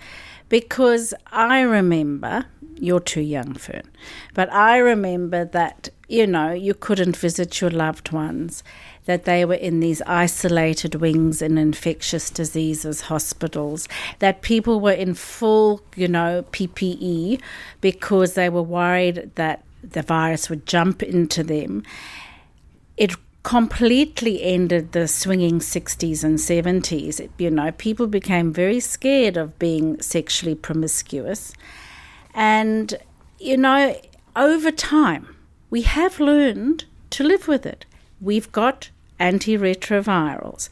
Because 0.49 1.13
I 1.31 1.61
remember, 1.61 2.45
you're 2.75 2.99
too 2.99 3.21
young, 3.21 3.53
Fern, 3.55 3.89
but 4.33 4.51
I 4.51 4.77
remember 4.77 5.45
that, 5.45 5.89
you 6.07 6.27
know, 6.27 6.51
you 6.51 6.73
couldn't 6.73 7.17
visit 7.17 7.61
your 7.61 7.71
loved 7.71 8.11
ones, 8.11 8.63
that 9.05 9.25
they 9.25 9.45
were 9.45 9.53
in 9.53 9.79
these 9.79 10.01
isolated 10.03 10.95
wings 10.95 11.41
in 11.41 11.57
infectious 11.57 12.29
diseases 12.29 13.01
hospitals, 13.01 13.87
that 14.19 14.41
people 14.41 14.79
were 14.79 14.91
in 14.91 15.13
full, 15.13 15.81
you 15.95 16.07
know, 16.07 16.43
PPE 16.51 17.39
because 17.81 18.33
they 18.33 18.49
were 18.49 18.63
worried 18.63 19.31
that 19.35 19.63
the 19.83 20.01
virus 20.01 20.49
would 20.49 20.65
jump 20.65 21.03
into 21.03 21.43
them. 21.43 21.83
It 22.97 23.15
completely 23.43 24.41
ended 24.41 24.91
the 24.91 25.07
swinging 25.07 25.59
60s 25.59 26.23
and 26.23 26.39
70s. 26.39 27.29
You 27.37 27.51
know, 27.51 27.71
people 27.71 28.07
became 28.07 28.51
very 28.51 28.79
scared 28.79 29.37
of 29.37 29.59
being 29.59 30.01
sexually 30.01 30.55
promiscuous. 30.55 31.53
And, 32.33 32.95
you 33.37 33.55
know, 33.55 33.95
over 34.35 34.71
time, 34.71 35.35
we 35.69 35.83
have 35.83 36.19
learned 36.19 36.85
to 37.11 37.23
live 37.23 37.47
with 37.47 37.67
it. 37.67 37.85
We've 38.19 38.51
got 38.51 38.89
antiretrovirals. 39.19 40.69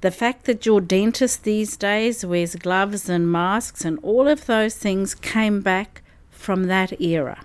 The 0.00 0.10
fact 0.10 0.44
that 0.44 0.66
your 0.66 0.80
dentist 0.80 1.44
these 1.44 1.76
days 1.76 2.26
wears 2.26 2.56
gloves 2.56 3.08
and 3.08 3.30
masks 3.30 3.84
and 3.84 3.98
all 4.02 4.28
of 4.28 4.46
those 4.46 4.76
things 4.76 5.14
came 5.14 5.60
back 5.60 6.02
from 6.30 6.64
that 6.64 7.00
era. 7.00 7.42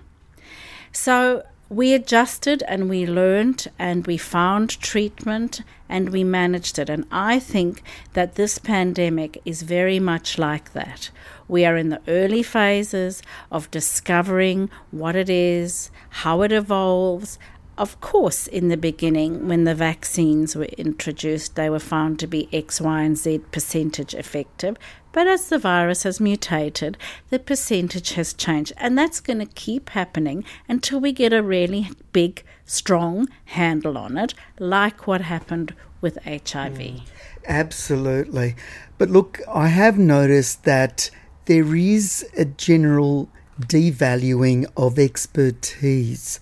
So 0.91 1.43
we 1.69 1.93
adjusted 1.93 2.63
and 2.67 2.89
we 2.89 3.05
learned 3.05 3.67
and 3.77 4.07
we 4.07 4.17
found 4.17 4.81
treatment 4.81 5.61
and 5.87 6.09
we 6.09 6.23
managed 6.23 6.79
it. 6.79 6.89
And 6.89 7.05
I 7.11 7.39
think 7.39 7.83
that 8.13 8.35
this 8.35 8.57
pandemic 8.57 9.39
is 9.45 9.61
very 9.61 9.99
much 9.99 10.37
like 10.39 10.73
that. 10.73 11.11
We 11.47 11.65
are 11.65 11.77
in 11.77 11.89
the 11.89 12.01
early 12.07 12.43
phases 12.43 13.21
of 13.51 13.71
discovering 13.71 14.69
what 14.91 15.15
it 15.15 15.29
is, 15.29 15.91
how 16.09 16.41
it 16.41 16.51
evolves, 16.51 17.37
of 17.79 18.01
course, 18.01 18.45
in 18.45 18.67
the 18.67 18.75
beginning, 18.75 19.47
when 19.47 19.63
the 19.63 19.73
vaccines 19.73 20.53
were 20.53 20.65
introduced, 20.77 21.55
they 21.55 21.69
were 21.69 21.79
found 21.79 22.19
to 22.19 22.27
be 22.27 22.49
X, 22.51 22.81
Y, 22.81 23.01
and 23.01 23.17
Z 23.17 23.39
percentage 23.53 24.13
effective. 24.13 24.75
But 25.13 25.27
as 25.27 25.47
the 25.47 25.57
virus 25.57 26.03
has 26.03 26.19
mutated, 26.19 26.97
the 27.29 27.39
percentage 27.39 28.11
has 28.11 28.33
changed. 28.33 28.73
And 28.75 28.97
that's 28.97 29.21
going 29.21 29.39
to 29.39 29.45
keep 29.45 29.89
happening 29.91 30.43
until 30.67 30.99
we 30.99 31.13
get 31.13 31.31
a 31.31 31.41
really 31.41 31.89
big, 32.11 32.43
strong 32.65 33.29
handle 33.45 33.97
on 33.97 34.17
it, 34.17 34.33
like 34.59 35.07
what 35.07 35.21
happened 35.21 35.73
with 36.01 36.17
HIV. 36.25 36.77
Mm, 36.77 37.01
absolutely. 37.47 38.57
But 38.97 39.09
look, 39.09 39.39
I 39.47 39.67
have 39.67 39.97
noticed 39.97 40.65
that 40.65 41.09
there 41.45 41.73
is 41.73 42.27
a 42.37 42.43
general 42.43 43.29
devaluing 43.61 44.69
of 44.75 44.99
expertise. 44.99 46.41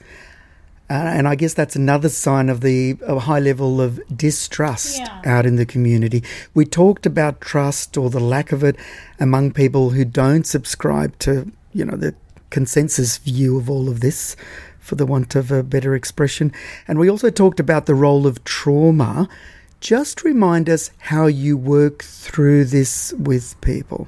Uh, 0.89 0.94
and 0.94 1.27
I 1.27 1.36
guess 1.36 1.53
that's 1.53 1.75
another 1.75 2.08
sign 2.08 2.48
of 2.50 2.62
the 2.62 2.94
high 3.20 3.39
level 3.39 3.82
of 3.82 4.00
distrust 4.15 5.00
yeah. 5.00 5.22
out 5.25 5.46
in 5.46 5.58
the 5.58 5.65
community. 5.65 6.24
We 6.53 6.63
talked 6.65 7.06
about 7.06 7.41
trust 7.41 7.98
or 7.98 8.10
the 8.10 8.22
lack 8.22 8.53
of 8.53 8.63
it 8.63 8.77
among 9.20 9.51
people 9.51 9.89
who 9.89 10.06
don't 10.06 10.48
subscribe 10.48 11.20
to, 11.20 11.51
you 11.74 11.84
know, 11.84 11.98
the 11.98 12.15
consensus 12.50 13.17
view 13.17 13.58
of 13.58 13.70
all 13.70 13.89
of 13.89 14.00
this, 14.00 14.38
for 14.79 14.96
the 14.96 15.06
want 15.06 15.36
of 15.36 15.51
a 15.51 15.62
better 15.62 15.94
expression. 15.94 16.53
And 16.88 16.98
we 16.98 17.10
also 17.10 17.29
talked 17.29 17.60
about 17.60 17.86
the 17.86 17.94
role 17.94 18.25
of 18.25 18.41
trauma. 18.46 19.27
Just 19.82 20.24
remind 20.24 20.70
us 20.70 20.91
how 21.00 21.27
you 21.27 21.58
work 21.58 22.01
through 22.03 22.63
this 22.65 23.13
with 23.20 23.60
people. 23.60 24.08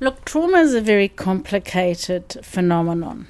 Look, 0.00 0.26
trauma 0.26 0.58
is 0.58 0.74
a 0.74 0.82
very 0.82 1.08
complicated 1.08 2.40
phenomenon. 2.42 3.26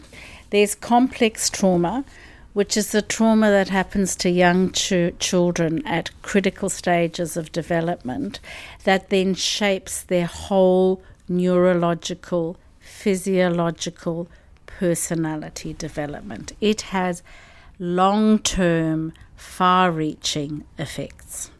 There's 0.50 0.74
complex 0.74 1.48
trauma 1.48 2.04
which 2.52 2.76
is 2.76 2.92
the 2.92 3.02
trauma 3.02 3.50
that 3.50 3.68
happens 3.68 4.14
to 4.16 4.28
young 4.28 4.71
ch- 4.73 5.12
children 5.18 5.85
at 5.87 6.11
critical 6.23 6.68
stages 6.68 7.37
of 7.37 7.52
development 7.52 8.40
that 8.85 9.09
then 9.11 9.35
shapes 9.35 10.02
their 10.02 10.26
whole 10.26 11.02
neurological, 11.28 12.56
physiological 12.80 14.28
personality 14.66 15.73
development. 15.73 16.52
It 16.61 16.82
has 16.82 17.23
long 17.78 18.38
term, 18.38 19.12
far 19.37 19.90
reaching 19.90 20.64
effects. 20.78 21.50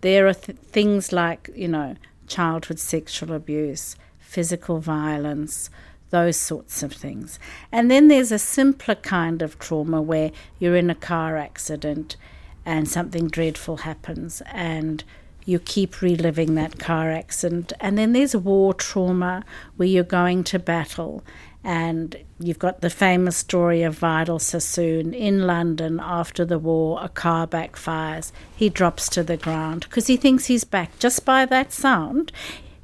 There 0.00 0.26
are 0.26 0.34
th- 0.34 0.58
things 0.58 1.12
like, 1.12 1.50
you 1.54 1.68
know, 1.68 1.96
childhood 2.26 2.78
sexual 2.78 3.32
abuse, 3.32 3.96
physical 4.18 4.78
violence, 4.80 5.70
those 6.10 6.36
sorts 6.36 6.82
of 6.82 6.92
things. 6.92 7.38
And 7.70 7.90
then 7.90 8.08
there's 8.08 8.32
a 8.32 8.38
simpler 8.38 8.94
kind 8.94 9.42
of 9.42 9.58
trauma 9.58 10.00
where 10.00 10.32
you're 10.58 10.76
in 10.76 10.90
a 10.90 10.94
car 10.94 11.36
accident 11.36 12.16
and 12.64 12.88
something 12.88 13.28
dreadful 13.28 13.78
happens 13.78 14.42
and 14.46 15.04
you 15.44 15.58
keep 15.58 16.02
reliving 16.02 16.54
that 16.54 16.78
car 16.78 17.10
accident. 17.10 17.72
And 17.80 17.96
then 17.96 18.12
there's 18.12 18.36
war 18.36 18.74
trauma 18.74 19.44
where 19.76 19.88
you're 19.88 20.04
going 20.04 20.44
to 20.44 20.58
battle 20.58 21.24
and 21.64 22.16
you've 22.38 22.58
got 22.58 22.80
the 22.80 22.90
famous 22.90 23.36
story 23.36 23.82
of 23.82 23.98
Vidal 23.98 24.38
Sassoon 24.38 25.12
in 25.12 25.46
London 25.46 26.00
after 26.02 26.44
the 26.44 26.58
war. 26.58 26.98
A 27.02 27.08
car 27.08 27.46
backfires. 27.46 28.30
He 28.54 28.68
drops 28.68 29.08
to 29.10 29.22
the 29.22 29.36
ground 29.36 29.82
because 29.82 30.06
he 30.06 30.16
thinks 30.16 30.46
he's 30.46 30.64
back. 30.64 30.98
Just 30.98 31.24
by 31.24 31.46
that 31.46 31.72
sound, 31.72 32.30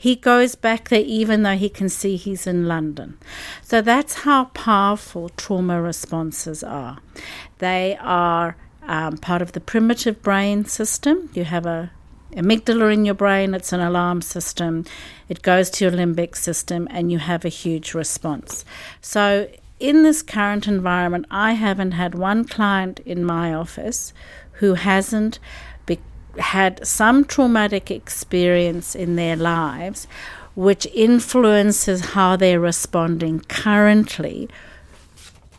he 0.04 0.16
goes 0.16 0.54
back 0.54 0.90
there 0.90 1.00
even 1.00 1.44
though 1.44 1.56
he 1.56 1.70
can 1.70 1.88
see 1.88 2.16
he's 2.16 2.46
in 2.46 2.68
London. 2.68 3.16
So 3.62 3.80
that's 3.80 4.16
how 4.16 4.44
powerful 4.52 5.30
trauma 5.30 5.80
responses 5.80 6.62
are. 6.62 6.98
They 7.56 7.96
are 8.02 8.54
um, 8.82 9.16
part 9.16 9.40
of 9.40 9.52
the 9.52 9.60
primitive 9.60 10.22
brain 10.22 10.66
system. 10.66 11.30
You 11.32 11.44
have 11.44 11.64
a 11.64 11.90
amygdala 12.36 12.92
in 12.92 13.06
your 13.06 13.14
brain, 13.14 13.54
it's 13.54 13.72
an 13.72 13.80
alarm 13.80 14.20
system. 14.20 14.84
It 15.30 15.40
goes 15.40 15.70
to 15.70 15.86
your 15.86 15.92
limbic 15.94 16.36
system, 16.36 16.86
and 16.90 17.10
you 17.10 17.16
have 17.16 17.46
a 17.46 17.48
huge 17.62 17.94
response. 17.94 18.66
So, 19.00 19.48
in 19.80 20.02
this 20.02 20.20
current 20.20 20.68
environment, 20.68 21.24
I 21.30 21.52
haven't 21.52 21.92
had 21.92 22.14
one 22.14 22.44
client 22.44 23.00
in 23.06 23.24
my 23.24 23.54
office 23.54 24.12
who 24.58 24.74
hasn't 24.74 25.38
had 26.38 26.86
some 26.86 27.24
traumatic 27.24 27.90
experience 27.90 28.94
in 28.94 29.16
their 29.16 29.36
lives 29.36 30.06
which 30.54 30.86
influences 30.86 32.10
how 32.10 32.36
they're 32.36 32.60
responding 32.60 33.40
currently 33.40 34.48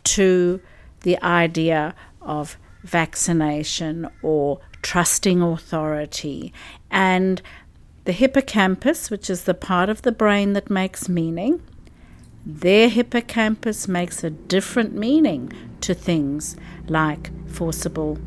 to 0.04 0.60
the 1.02 1.22
idea 1.22 1.94
of 2.22 2.56
vaccination 2.82 4.08
or 4.22 4.60
trusting 4.82 5.42
authority. 5.42 6.52
And 6.90 7.42
the 8.04 8.12
hippocampus, 8.12 9.10
which 9.10 9.28
is 9.28 9.44
the 9.44 9.54
part 9.54 9.88
of 9.88 10.02
the 10.02 10.12
brain 10.12 10.52
that 10.54 10.70
makes 10.70 11.08
meaning, 11.08 11.60
their 12.46 12.88
hippocampus 12.88 13.88
makes 13.88 14.22
a 14.22 14.30
different 14.30 14.94
meaning 14.94 15.52
to 15.80 15.92
things 15.92 16.56
like 16.86 17.30
forcible 17.48 18.18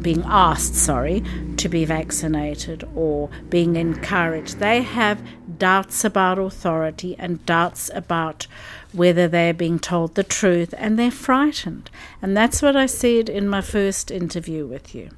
being 0.00 0.22
asked, 0.26 0.74
sorry, 0.74 1.22
to 1.56 1.68
be 1.68 1.84
vaccinated 1.84 2.84
or 2.94 3.30
being 3.48 3.76
encouraged. 3.76 4.58
They 4.58 4.82
have 4.82 5.22
doubts 5.58 6.04
about 6.04 6.38
authority 6.38 7.16
and 7.18 7.44
doubts 7.46 7.90
about 7.94 8.46
whether 8.92 9.26
they're 9.26 9.54
being 9.54 9.78
told 9.78 10.14
the 10.14 10.22
truth 10.22 10.74
and 10.78 10.98
they're 10.98 11.10
frightened. 11.10 11.90
And 12.22 12.36
that's 12.36 12.62
what 12.62 12.76
I 12.76 12.86
said 12.86 13.28
in 13.28 13.48
my 13.48 13.60
first 13.60 14.10
interview 14.10 14.66
with 14.66 14.94
you. 14.94 15.10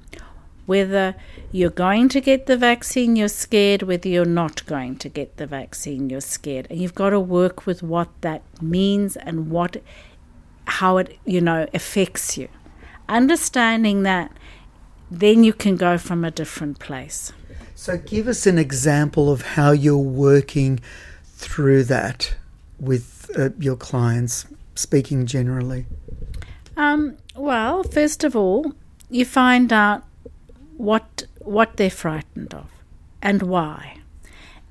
Whether 0.66 1.14
you're 1.52 1.70
going 1.70 2.08
to 2.08 2.20
get 2.20 2.46
the 2.46 2.56
vaccine, 2.56 3.14
you're 3.14 3.28
scared. 3.28 3.82
Whether 3.82 4.08
you're 4.08 4.24
not 4.24 4.66
going 4.66 4.96
to 4.96 5.08
get 5.08 5.36
the 5.36 5.46
vaccine, 5.46 6.10
you're 6.10 6.20
scared. 6.20 6.66
And 6.68 6.80
you've 6.80 6.94
got 6.94 7.10
to 7.10 7.20
work 7.20 7.66
with 7.66 7.82
what 7.82 8.08
that 8.22 8.42
means 8.60 9.16
and 9.16 9.50
what, 9.50 9.76
how 10.66 10.96
it, 10.96 11.18
you 11.24 11.40
know, 11.40 11.68
affects 11.72 12.36
you. 12.36 12.48
Understanding 13.08 14.02
that 14.02 14.32
then 15.10 15.44
you 15.44 15.52
can 15.52 15.76
go 15.76 15.98
from 15.98 16.24
a 16.24 16.30
different 16.30 16.78
place. 16.78 17.32
So, 17.74 17.98
give 17.98 18.26
us 18.26 18.46
an 18.46 18.58
example 18.58 19.30
of 19.30 19.42
how 19.42 19.72
you're 19.72 19.96
working 19.96 20.80
through 21.24 21.84
that 21.84 22.34
with 22.80 23.30
uh, 23.38 23.50
your 23.58 23.76
clients, 23.76 24.46
speaking 24.74 25.26
generally. 25.26 25.86
Um, 26.76 27.16
well, 27.34 27.82
first 27.82 28.24
of 28.24 28.34
all, 28.34 28.72
you 29.10 29.24
find 29.24 29.72
out 29.72 30.04
what 30.76 31.24
what 31.40 31.76
they're 31.76 31.90
frightened 31.90 32.52
of 32.52 32.68
and 33.22 33.42
why, 33.42 33.98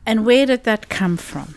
and 0.05 0.25
where 0.25 0.45
did 0.45 0.63
that 0.65 0.89
come 0.89 1.17
from, 1.17 1.55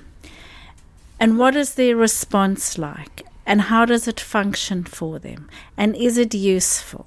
and 1.18 1.38
what 1.38 1.56
is 1.56 1.74
their 1.74 1.96
response 1.96 2.78
like, 2.78 3.26
and 3.44 3.62
how 3.62 3.84
does 3.84 4.06
it 4.06 4.20
function 4.20 4.84
for 4.84 5.18
them, 5.18 5.48
and 5.76 5.96
is 5.96 6.18
it 6.18 6.34
useful 6.34 7.06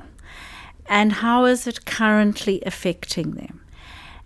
and 0.92 1.14
how 1.14 1.46
is 1.46 1.68
it 1.68 1.86
currently 1.86 2.62
affecting 2.66 3.32
them? 3.32 3.62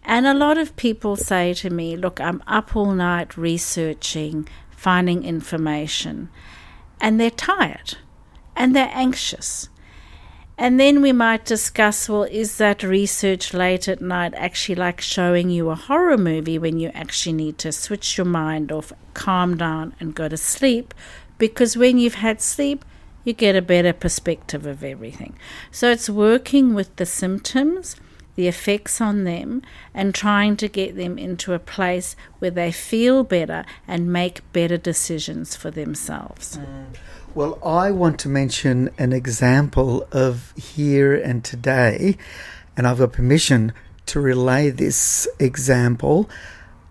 And 0.04 0.26
a 0.26 0.34
lot 0.34 0.58
of 0.58 0.76
people 0.76 1.16
say 1.16 1.54
to 1.54 1.70
me, 1.70 1.96
Look, 1.96 2.20
I'm 2.20 2.42
up 2.48 2.76
all 2.76 2.92
night 2.92 3.38
researching, 3.38 4.48
finding 4.72 5.24
information, 5.24 6.30
and 7.00 7.20
they're 7.20 7.30
tired 7.30 7.98
and 8.56 8.76
they're 8.76 8.90
anxious. 8.94 9.70
And 10.58 10.80
then 10.80 11.04
we 11.04 11.12
might 11.12 11.46
discuss 11.46 12.10
well, 12.10 12.24
is 12.24 12.58
that 12.58 12.82
research 12.82 13.54
late 13.54 13.88
at 13.88 14.02
night 14.02 14.34
actually 14.36 14.76
like 14.76 15.02
showing 15.02 15.52
you 15.52 15.70
a 15.70 15.76
horror 15.76 16.18
movie 16.18 16.58
when 16.58 16.80
you 16.80 16.90
actually 16.96 17.34
need 17.34 17.60
to 17.60 17.72
switch 17.72 18.18
your 18.18 18.26
mind 18.26 18.72
off, 18.72 18.92
calm 19.14 19.56
down, 19.56 19.94
and 20.00 20.16
go 20.16 20.28
to 20.28 20.38
sleep? 20.38 20.96
Because 21.38 21.78
when 21.78 22.00
you've 22.00 22.16
had 22.16 22.42
sleep, 22.42 22.84
you 23.26 23.34
get 23.34 23.56
a 23.56 23.62
better 23.62 23.92
perspective 23.92 24.66
of 24.66 24.84
everything. 24.84 25.36
So 25.72 25.92
it's 25.92 26.10
working 26.10 26.74
with 26.74 26.96
the 26.96 27.06
symptoms, 27.06 27.98
the 28.36 28.48
effects 28.48 29.02
on 29.02 29.26
them, 29.26 29.64
and 29.94 30.16
trying 30.16 30.56
to 30.58 30.70
get 30.70 30.96
them 30.96 31.18
into 31.18 31.54
a 31.54 31.60
place 31.60 32.16
where 32.40 32.52
they 32.52 32.72
feel 32.72 33.26
better 33.26 33.66
and 33.88 34.14
make 34.14 34.50
better 34.54 34.78
decisions 34.78 35.56
for 35.56 35.72
themselves. 35.72 36.58
Mm. 36.58 36.96
Well, 37.34 37.60
I 37.66 37.92
want 37.92 38.18
to 38.22 38.30
mention 38.30 38.92
an 38.98 39.12
example 39.12 40.08
of 40.14 40.54
here 40.56 41.14
and 41.14 41.44
today, 41.44 42.18
and 42.78 42.88
I've 42.88 43.00
got 43.00 43.12
permission 43.12 43.74
to 44.06 44.22
relay 44.22 44.70
this 44.70 45.28
example. 45.38 46.30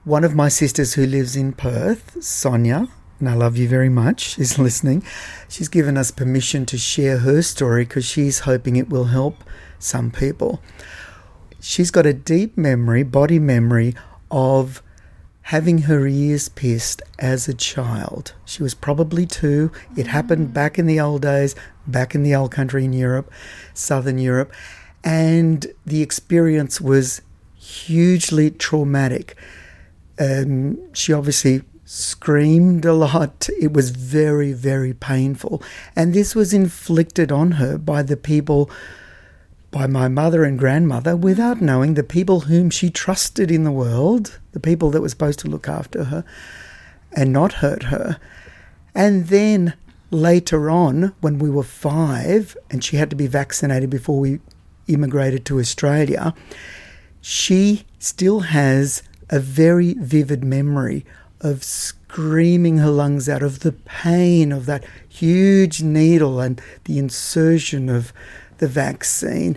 One 0.04 0.22
of 0.22 0.34
my 0.34 0.50
sisters 0.50 0.94
who 0.94 1.06
lives 1.06 1.34
in 1.34 1.54
Perth, 1.54 2.22
Sonia, 2.22 2.88
and 3.20 3.28
I 3.28 3.34
love 3.34 3.56
you 3.56 3.68
very 3.68 3.88
much, 3.88 4.34
she's 4.34 4.58
listening. 4.68 5.02
She's 5.48 5.68
given 5.68 5.96
us 5.96 6.10
permission 6.10 6.66
to 6.66 6.78
share 6.78 7.18
her 7.18 7.42
story 7.42 7.84
because 7.84 8.04
she's 8.04 8.40
hoping 8.40 8.76
it 8.76 8.88
will 8.88 9.04
help 9.04 9.44
some 9.78 10.10
people. 10.10 10.60
She's 11.60 11.90
got 11.90 12.06
a 12.06 12.12
deep 12.12 12.56
memory, 12.58 13.02
body 13.02 13.38
memory, 13.38 13.94
of 14.30 14.82
having 15.48 15.78
her 15.82 16.06
ears 16.06 16.48
pierced 16.48 17.02
as 17.18 17.48
a 17.48 17.54
child. 17.54 18.32
She 18.44 18.62
was 18.62 18.74
probably 18.74 19.26
two. 19.26 19.70
It 19.96 20.06
happened 20.06 20.54
back 20.54 20.78
in 20.78 20.86
the 20.86 20.98
old 20.98 21.22
days, 21.22 21.54
back 21.86 22.14
in 22.14 22.22
the 22.22 22.34
old 22.34 22.50
country 22.50 22.84
in 22.84 22.92
Europe, 22.92 23.30
southern 23.74 24.18
Europe. 24.18 24.52
And 25.02 25.66
the 25.84 26.00
experience 26.00 26.80
was 26.80 27.20
hugely 27.56 28.50
traumatic. 28.50 29.36
Um, 30.18 30.78
she 30.94 31.12
obviously 31.12 31.62
screamed 31.84 32.84
a 32.84 32.94
lot. 32.94 33.48
It 33.60 33.72
was 33.72 33.90
very, 33.90 34.52
very 34.52 34.94
painful. 34.94 35.62
And 35.94 36.14
this 36.14 36.34
was 36.34 36.54
inflicted 36.54 37.30
on 37.30 37.52
her 37.52 37.78
by 37.78 38.02
the 38.02 38.16
people, 38.16 38.70
by 39.70 39.86
my 39.86 40.08
mother 40.08 40.44
and 40.44 40.58
grandmother, 40.58 41.16
without 41.16 41.60
knowing 41.60 41.94
the 41.94 42.02
people 42.02 42.40
whom 42.40 42.70
she 42.70 42.90
trusted 42.90 43.50
in 43.50 43.64
the 43.64 43.72
world, 43.72 44.38
the 44.52 44.60
people 44.60 44.90
that 44.90 45.00
were 45.00 45.08
supposed 45.08 45.40
to 45.40 45.48
look 45.48 45.68
after 45.68 46.04
her 46.04 46.24
and 47.12 47.32
not 47.32 47.54
hurt 47.54 47.84
her. 47.84 48.18
And 48.94 49.26
then 49.28 49.74
later 50.10 50.70
on, 50.70 51.14
when 51.20 51.38
we 51.38 51.50
were 51.50 51.64
five 51.64 52.56
and 52.70 52.82
she 52.82 52.96
had 52.96 53.10
to 53.10 53.16
be 53.16 53.26
vaccinated 53.26 53.90
before 53.90 54.18
we 54.18 54.40
immigrated 54.86 55.44
to 55.46 55.58
Australia, 55.58 56.34
she 57.20 57.84
still 57.98 58.40
has 58.40 59.02
a 59.30 59.40
very 59.40 59.94
vivid 59.94 60.44
memory 60.44 61.04
of 61.44 61.62
screaming 61.62 62.78
her 62.78 62.90
lungs 62.90 63.28
out 63.28 63.42
of 63.42 63.60
the 63.60 63.72
pain 63.72 64.50
of 64.50 64.66
that 64.66 64.84
huge 65.08 65.82
needle 65.82 66.40
and 66.40 66.60
the 66.84 66.98
insertion 66.98 67.88
of 67.88 68.12
the 68.58 68.66
vaccine. 68.66 69.56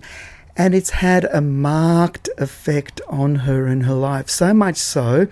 And 0.56 0.76
it's 0.76 0.89
had 0.89 1.26
a 1.26 1.39
marked 1.39 2.30
effect 2.38 3.00
on 3.08 3.36
her 3.36 3.67
in 3.67 3.82
her 3.82 3.93
life, 3.93 4.30
so 4.30 4.54
much 4.54 4.78
so 4.78 5.28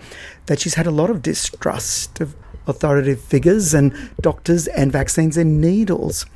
that 0.46 0.60
she's 0.60 0.74
had 0.74 0.86
a 0.86 0.92
lot 0.92 1.10
of 1.10 1.20
distrust 1.20 2.20
of 2.20 2.34
authoritative 2.66 3.20
figures 3.20 3.74
and 3.74 3.92
doctors 4.20 4.66
and 4.68 4.90
vaccines 4.90 5.36
and 5.36 5.60
needles. 5.60 6.26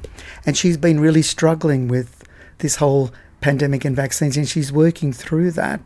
And 0.45 0.57
she's 0.57 0.77
been 0.77 1.01
really 1.01 1.23
struggling 1.23 1.89
with 1.89 2.25
this 2.59 2.77
whole 2.77 3.11
pandemic 3.41 3.85
and 3.85 3.97
vaccines, 3.97 4.37
and 4.37 4.49
she's 4.49 4.73
working 4.73 5.13
through 5.13 5.53
that. 5.53 5.81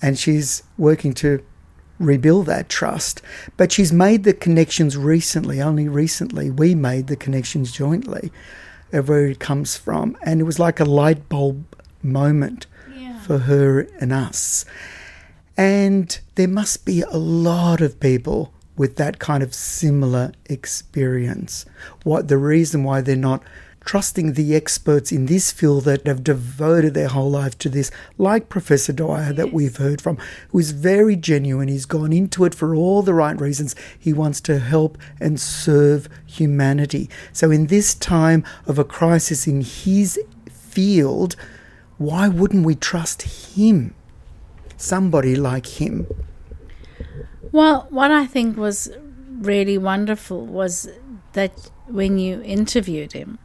And 0.00 0.16
she's 0.16 0.62
working 0.78 1.12
to 1.14 1.44
rebuild 1.98 2.46
that 2.46 2.68
trust. 2.68 3.22
But 3.56 3.72
she's 3.72 3.92
made 3.92 4.24
the 4.24 4.32
connections 4.32 4.96
recently, 4.96 5.60
only 5.60 5.88
recently. 5.88 6.50
We 6.50 6.74
made 6.74 7.06
the 7.06 7.16
connections 7.16 7.72
jointly 7.72 8.32
of 8.92 9.08
where 9.08 9.26
it 9.26 9.38
comes 9.40 9.76
from. 9.76 10.16
And 10.22 10.40
it 10.40 10.44
was 10.44 10.58
like 10.58 10.80
a 10.80 10.84
light 10.84 11.28
bulb 11.28 11.64
moment 12.02 12.66
yeah. 12.94 13.20
for 13.20 13.38
her 13.38 13.80
and 14.00 14.12
us. 14.12 14.64
And 15.56 16.18
there 16.36 16.48
must 16.48 16.84
be 16.84 17.02
a 17.02 17.16
lot 17.16 17.80
of 17.80 17.98
people 18.00 18.52
with 18.76 18.96
that 18.96 19.18
kind 19.18 19.42
of 19.42 19.52
similar 19.52 20.32
experience. 20.46 21.66
What 22.04 22.28
the 22.28 22.38
reason 22.38 22.84
why 22.84 23.00
they're 23.00 23.16
not 23.16 23.42
trusting 23.84 24.34
the 24.34 24.54
experts 24.54 25.12
in 25.12 25.26
this 25.26 25.50
field 25.50 25.84
that 25.84 26.06
have 26.06 26.22
devoted 26.22 26.94
their 26.94 27.08
whole 27.08 27.30
life 27.30 27.56
to 27.58 27.68
this, 27.68 27.90
like 28.18 28.48
Professor 28.48 28.92
Dwyer 28.92 29.32
that 29.32 29.52
we've 29.52 29.76
heard 29.76 30.00
from, 30.00 30.18
who 30.50 30.58
is 30.58 30.72
very 30.72 31.16
genuine. 31.16 31.68
He's 31.68 31.86
gone 31.86 32.12
into 32.12 32.44
it 32.44 32.54
for 32.54 32.74
all 32.74 33.02
the 33.02 33.14
right 33.14 33.40
reasons. 33.40 33.74
He 33.98 34.12
wants 34.12 34.40
to 34.42 34.58
help 34.58 34.98
and 35.20 35.40
serve 35.40 36.08
humanity. 36.26 37.08
So, 37.32 37.50
in 37.50 37.68
this 37.68 37.94
time 37.94 38.44
of 38.66 38.78
a 38.78 38.84
crisis 38.84 39.46
in 39.46 39.62
his 39.62 40.18
field, 40.50 41.36
why 41.96 42.28
wouldn't 42.28 42.64
we 42.64 42.74
trust 42.74 43.22
him? 43.56 43.94
Somebody 44.76 45.34
like 45.34 45.66
him. 45.80 46.06
Well, 47.50 47.86
what 47.90 48.10
I 48.10 48.26
think 48.26 48.56
was 48.56 48.90
really 49.40 49.78
wonderful 49.78 50.44
was 50.44 50.88
that 51.32 51.70
when 51.86 52.18
you 52.18 52.42
interviewed 52.42 53.12
him, 53.12 53.38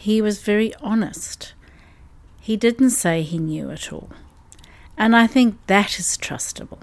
he 0.00 0.22
was 0.22 0.40
very 0.40 0.74
honest. 0.76 1.52
He 2.40 2.56
didn't 2.56 2.88
say 2.88 3.20
he 3.20 3.36
knew 3.36 3.68
it 3.68 3.92
all. 3.92 4.08
And 4.96 5.14
I 5.14 5.26
think 5.26 5.58
that 5.66 5.98
is 5.98 6.16
trustable. 6.16 6.80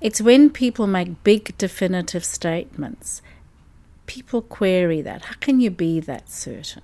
It's 0.00 0.20
when 0.20 0.48
people 0.48 0.86
make 0.86 1.24
big 1.24 1.58
definitive 1.58 2.24
statements, 2.24 3.20
people 4.06 4.42
query 4.42 5.02
that. 5.02 5.24
How 5.24 5.34
can 5.40 5.58
you 5.58 5.70
be 5.72 5.98
that 5.98 6.30
certain? 6.30 6.82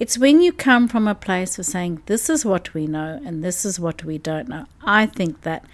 It's 0.00 0.18
when 0.18 0.42
you 0.42 0.52
come 0.52 0.88
from 0.88 1.06
a 1.06 1.14
place 1.14 1.60
of 1.60 1.66
saying, 1.66 2.02
this 2.06 2.28
is 2.28 2.44
what 2.44 2.74
we 2.74 2.88
know 2.88 3.22
and 3.24 3.44
this 3.44 3.64
is 3.64 3.78
what 3.78 4.02
we 4.02 4.18
don't 4.18 4.48
know. 4.48 4.66
I 4.82 5.06
think 5.06 5.42
that 5.42 5.64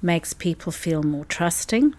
makes 0.00 0.34
people 0.34 0.70
feel 0.70 1.02
more 1.02 1.24
trusting. 1.24 1.96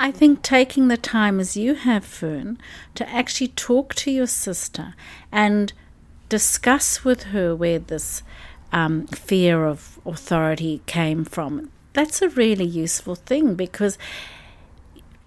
I 0.00 0.10
think 0.10 0.42
taking 0.42 0.88
the 0.88 0.96
time 0.96 1.38
as 1.38 1.56
you 1.56 1.74
have, 1.74 2.04
Fern, 2.04 2.58
to 2.96 3.08
actually 3.08 3.46
talk 3.46 3.94
to 3.94 4.10
your 4.10 4.26
sister 4.26 4.94
and 5.30 5.72
discuss 6.34 7.04
with 7.04 7.22
her 7.34 7.54
where 7.54 7.78
this 7.78 8.24
um, 8.72 9.06
fear 9.06 9.64
of 9.66 10.00
authority 10.04 10.82
came 10.84 11.24
from, 11.24 11.70
that's 11.92 12.20
a 12.22 12.28
really 12.28 12.64
useful 12.64 13.14
thing 13.14 13.54
because 13.54 13.96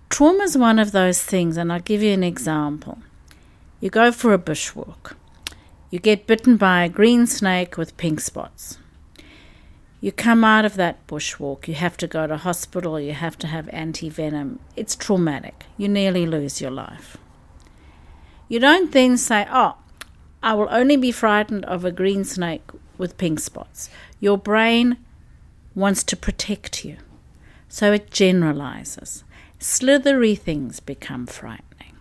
trauma 0.10 0.44
is 0.44 0.58
one 0.58 0.80
of 0.80 0.92
those 0.92 1.24
things, 1.24 1.56
and 1.56 1.72
I'll 1.72 1.80
give 1.80 2.04
you 2.04 2.12
an 2.12 2.26
example. 2.26 2.98
You 3.80 3.90
go 3.90 4.12
for 4.12 4.34
a 4.34 4.38
bushwalk, 4.38 5.16
you 5.90 6.00
get 6.00 6.28
bitten 6.28 6.58
by 6.58 6.84
a 6.84 6.90
green 6.90 7.26
snake 7.26 7.78
with 7.78 7.96
pink 7.96 8.20
spots. 8.20 8.78
You 10.02 10.12
come 10.12 10.44
out 10.44 10.66
of 10.66 10.76
that 10.76 11.08
bushwalk, 11.08 11.70
you 11.70 11.76
have 11.76 11.96
to 11.98 12.08
go 12.08 12.28
to 12.28 12.36
hospital, 12.36 13.00
you 13.00 13.14
have 13.14 13.38
to 13.38 13.48
have 13.48 13.70
anti 13.70 14.10
venom. 14.10 14.60
It's 14.76 14.96
traumatic. 14.96 15.64
You 15.78 15.88
nearly 15.88 16.26
lose 16.26 16.60
your 16.60 16.72
life. 16.72 17.16
You 18.50 18.60
don't 18.60 18.92
then 18.92 19.18
say, 19.18 19.48
Oh, 19.50 19.78
I 20.42 20.54
will 20.54 20.68
only 20.70 20.98
be 20.98 21.12
frightened 21.12 21.66
of 21.66 21.84
a 21.84 21.92
green 21.92 22.24
snake 22.24 22.70
with 22.98 23.18
pink 23.18 23.40
spots. 23.40 23.90
Your 24.20 24.38
brain 24.38 24.98
wants 25.76 26.04
to 26.06 26.18
protect 26.18 26.86
you, 26.86 26.98
so 27.70 27.92
it 27.92 28.12
generalizes. 28.12 29.24
Slithery 29.60 30.36
things 30.36 30.80
become 30.80 31.26
frightening. 31.26 31.96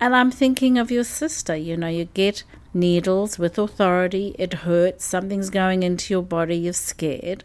And 0.00 0.14
I'm 0.14 0.30
thinking 0.30 0.78
of 0.78 0.90
your 0.90 1.04
sister. 1.04 1.56
You 1.56 1.76
know, 1.76 1.88
you 1.88 2.06
get 2.06 2.44
needles 2.72 3.38
with 3.38 3.58
authority, 3.58 4.34
it 4.38 4.54
hurts, 4.54 5.04
something's 5.04 5.50
going 5.50 5.82
into 5.82 6.14
your 6.14 6.22
body, 6.22 6.56
you're 6.56 6.72
scared. 6.72 7.44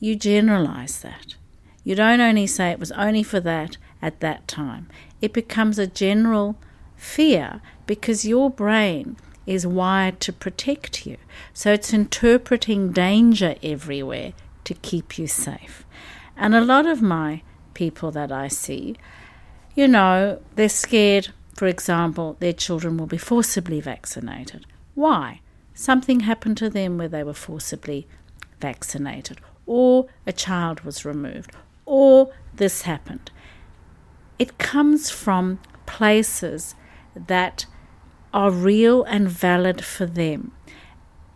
You 0.00 0.16
generalize 0.16 1.00
that. 1.00 1.36
You 1.84 1.94
don't 1.94 2.20
only 2.20 2.46
say 2.46 2.70
it 2.70 2.80
was 2.80 2.92
only 2.92 3.22
for 3.22 3.40
that 3.40 3.76
at 4.02 4.20
that 4.20 4.46
time, 4.46 4.88
it 5.22 5.32
becomes 5.32 5.78
a 5.78 5.86
general 5.86 6.56
fear 6.96 7.62
because 7.86 8.24
your 8.24 8.50
brain 8.50 9.16
is 9.46 9.66
wired 9.66 10.20
to 10.20 10.32
protect 10.32 11.06
you. 11.06 11.16
So 11.54 11.72
it's 11.72 11.92
interpreting 11.92 12.92
danger 12.92 13.54
everywhere 13.62 14.32
to 14.64 14.74
keep 14.74 15.18
you 15.18 15.26
safe. 15.26 15.84
And 16.36 16.54
a 16.54 16.64
lot 16.64 16.86
of 16.86 17.00
my 17.00 17.42
people 17.74 18.10
that 18.10 18.32
I 18.32 18.48
see, 18.48 18.96
you 19.74 19.86
know, 19.86 20.40
they're 20.56 20.68
scared 20.68 21.28
for 21.56 21.66
example, 21.66 22.36
their 22.38 22.52
children 22.52 22.98
will 22.98 23.06
be 23.06 23.16
forcibly 23.16 23.80
vaccinated. 23.80 24.66
Why? 24.94 25.40
Something 25.72 26.20
happened 26.20 26.58
to 26.58 26.68
them 26.68 26.98
where 26.98 27.08
they 27.08 27.22
were 27.22 27.32
forcibly 27.32 28.06
vaccinated, 28.60 29.40
or 29.64 30.06
a 30.26 30.34
child 30.34 30.80
was 30.80 31.06
removed, 31.06 31.52
or 31.86 32.30
this 32.54 32.82
happened. 32.82 33.30
It 34.38 34.58
comes 34.58 35.08
from 35.08 35.58
places 35.86 36.74
that 37.14 37.64
are 38.36 38.50
real 38.50 39.02
and 39.04 39.30
valid 39.30 39.82
for 39.82 40.04
them. 40.04 40.52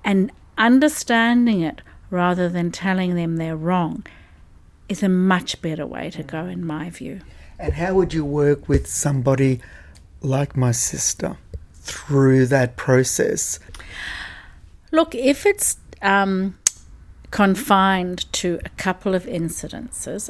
And 0.04 0.30
understanding 0.58 1.62
it 1.62 1.80
rather 2.10 2.46
than 2.46 2.70
telling 2.70 3.14
them 3.14 3.38
they're 3.38 3.56
wrong 3.56 4.04
is 4.86 5.02
a 5.02 5.08
much 5.08 5.62
better 5.62 5.86
way 5.86 6.10
to 6.10 6.22
go, 6.22 6.44
in 6.44 6.62
my 6.62 6.90
view. 6.90 7.20
And 7.58 7.72
how 7.72 7.94
would 7.94 8.12
you 8.12 8.22
work 8.22 8.68
with 8.68 8.86
somebody 8.86 9.60
like 10.20 10.58
my 10.58 10.72
sister 10.72 11.38
through 11.72 12.44
that 12.46 12.76
process? 12.76 13.58
Look, 14.92 15.14
if 15.14 15.46
it's 15.46 15.78
um, 16.02 16.58
confined 17.30 18.30
to 18.34 18.60
a 18.62 18.68
couple 18.70 19.14
of 19.14 19.24
incidences, 19.24 20.28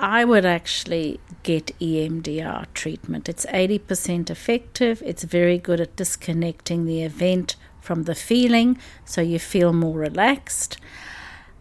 I 0.00 0.24
would 0.24 0.46
actually 0.46 1.18
get 1.42 1.76
EMDR 1.80 2.66
treatment. 2.72 3.28
It's 3.28 3.44
80% 3.46 4.30
effective, 4.30 5.02
it's 5.04 5.24
very 5.24 5.58
good 5.58 5.80
at 5.80 5.96
disconnecting 5.96 6.86
the 6.86 7.02
event 7.02 7.56
from 7.80 8.04
the 8.04 8.14
feeling 8.14 8.78
so 9.04 9.20
you 9.20 9.40
feel 9.40 9.72
more 9.72 9.98
relaxed. 9.98 10.78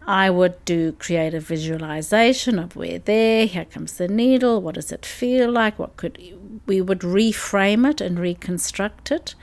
I 0.05 0.29
would 0.29 0.63
do 0.65 0.91
creative 0.93 1.43
visualization 1.43 2.59
of 2.59 2.75
where 2.75 2.99
there, 2.99 3.47
here 3.47 3.65
comes 3.65 3.97
the 3.97 4.07
needle, 4.07 4.61
what 4.61 4.75
does 4.75 4.91
it 4.91 5.05
feel 5.05 5.51
like, 5.51 5.79
what 5.79 5.97
could 5.97 6.21
we 6.67 6.79
would 6.79 6.99
reframe 6.99 7.89
it 7.89 8.01
and 8.01 8.19
reconstruct 8.19 9.11
it, 9.11 9.33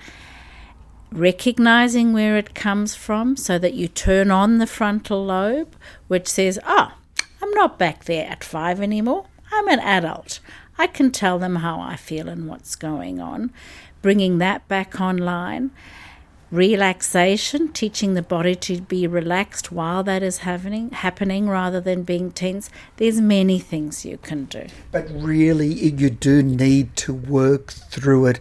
recognizing 1.11 2.12
where 2.12 2.37
it 2.37 2.54
comes 2.54 2.94
from 2.94 3.37
so 3.37 3.59
that 3.59 3.74
you 3.74 3.88
turn 3.88 4.30
on 4.30 4.59
the 4.59 4.68
frontal 4.68 5.24
lobe, 5.24 5.74
which 6.07 6.28
says, 6.28 6.61
Ah, 6.64 6.94
oh, 6.96 7.04
I'm 7.44 7.50
not 7.50 7.78
back 7.78 8.04
there 8.04 8.26
at 8.26 8.42
five 8.42 8.80
anymore. 8.80 9.26
I'm 9.52 9.68
an 9.68 9.78
adult. 9.80 10.40
I 10.78 10.87
can 10.87 11.11
tell 11.11 11.38
them 11.38 11.57
how 11.57 11.78
I 11.78 11.94
feel 11.94 12.26
and 12.26 12.48
what's 12.48 12.74
going 12.74 13.20
on, 13.20 13.52
bringing 14.00 14.38
that 14.38 14.66
back 14.66 14.98
online 14.98 15.70
relaxation, 16.50 17.68
teaching 17.68 18.14
the 18.14 18.22
body 18.22 18.54
to 18.54 18.80
be 18.80 19.07
relaxed 19.07 19.70
while 19.70 20.02
that 20.04 20.22
is 20.22 20.38
happening, 20.38 20.90
happening 20.92 21.46
rather 21.50 21.83
than 21.83 22.02
being 22.02 22.30
tense. 22.30 22.70
There's 22.96 23.20
many 23.20 23.59
things 23.59 24.07
you 24.07 24.16
can 24.16 24.46
do. 24.46 24.68
But 24.90 25.07
really, 25.11 25.68
you 25.68 26.09
do 26.09 26.42
need 26.42 26.96
to 26.96 27.12
work 27.12 27.72
through 27.72 28.24
it 28.24 28.40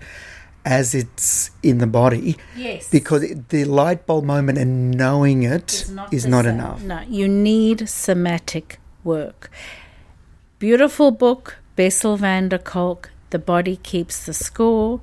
as 0.63 0.95
it's 0.95 1.51
in 1.61 1.79
the 1.79 1.87
body. 1.87 2.37
Yes. 2.55 2.89
Because 2.89 3.25
the 3.49 3.65
light 3.65 4.05
bulb 4.05 4.23
moment 4.23 4.57
and 4.57 4.91
knowing 4.91 5.43
it 5.43 5.87
not, 5.89 6.13
is 6.13 6.25
not 6.25 6.45
enough. 6.45 6.81
No, 6.81 7.01
you 7.01 7.27
need 7.27 7.89
somatic 7.89 8.79
work. 9.03 9.49
Beautiful 10.59 11.11
book, 11.11 11.57
Bessel 11.75 12.17
van 12.17 12.49
der 12.49 12.57
Kolk, 12.57 13.11
The 13.31 13.39
Body 13.39 13.77
Keeps 13.77 14.25
the 14.25 14.33
Score. 14.33 15.01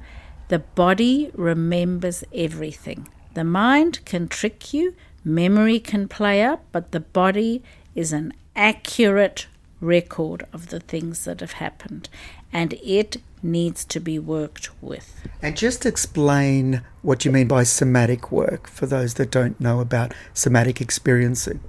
The 0.48 0.60
body 0.60 1.30
remembers 1.34 2.24
everything. 2.34 3.08
The 3.34 3.44
mind 3.44 4.04
can 4.04 4.26
trick 4.28 4.72
you, 4.74 4.94
memory 5.24 5.78
can 5.78 6.08
play 6.08 6.42
up, 6.42 6.64
but 6.72 6.90
the 6.90 7.00
body 7.00 7.62
is 7.94 8.12
an 8.12 8.32
accurate 8.56 9.46
record 9.80 10.46
of 10.52 10.68
the 10.68 10.80
things 10.80 11.24
that 11.24 11.40
have 11.40 11.52
happened 11.52 12.08
and 12.52 12.74
it 12.82 13.16
needs 13.42 13.84
to 13.86 14.00
be 14.00 14.18
worked 14.18 14.70
with. 14.82 15.26
And 15.40 15.56
just 15.56 15.86
explain 15.86 16.82
what 17.02 17.24
you 17.24 17.30
mean 17.30 17.48
by 17.48 17.62
somatic 17.62 18.30
work 18.30 18.68
for 18.68 18.86
those 18.86 19.14
that 19.14 19.30
don't 19.30 19.58
know 19.60 19.80
about 19.80 20.12
somatic 20.34 20.80
experiencing. 20.80 21.60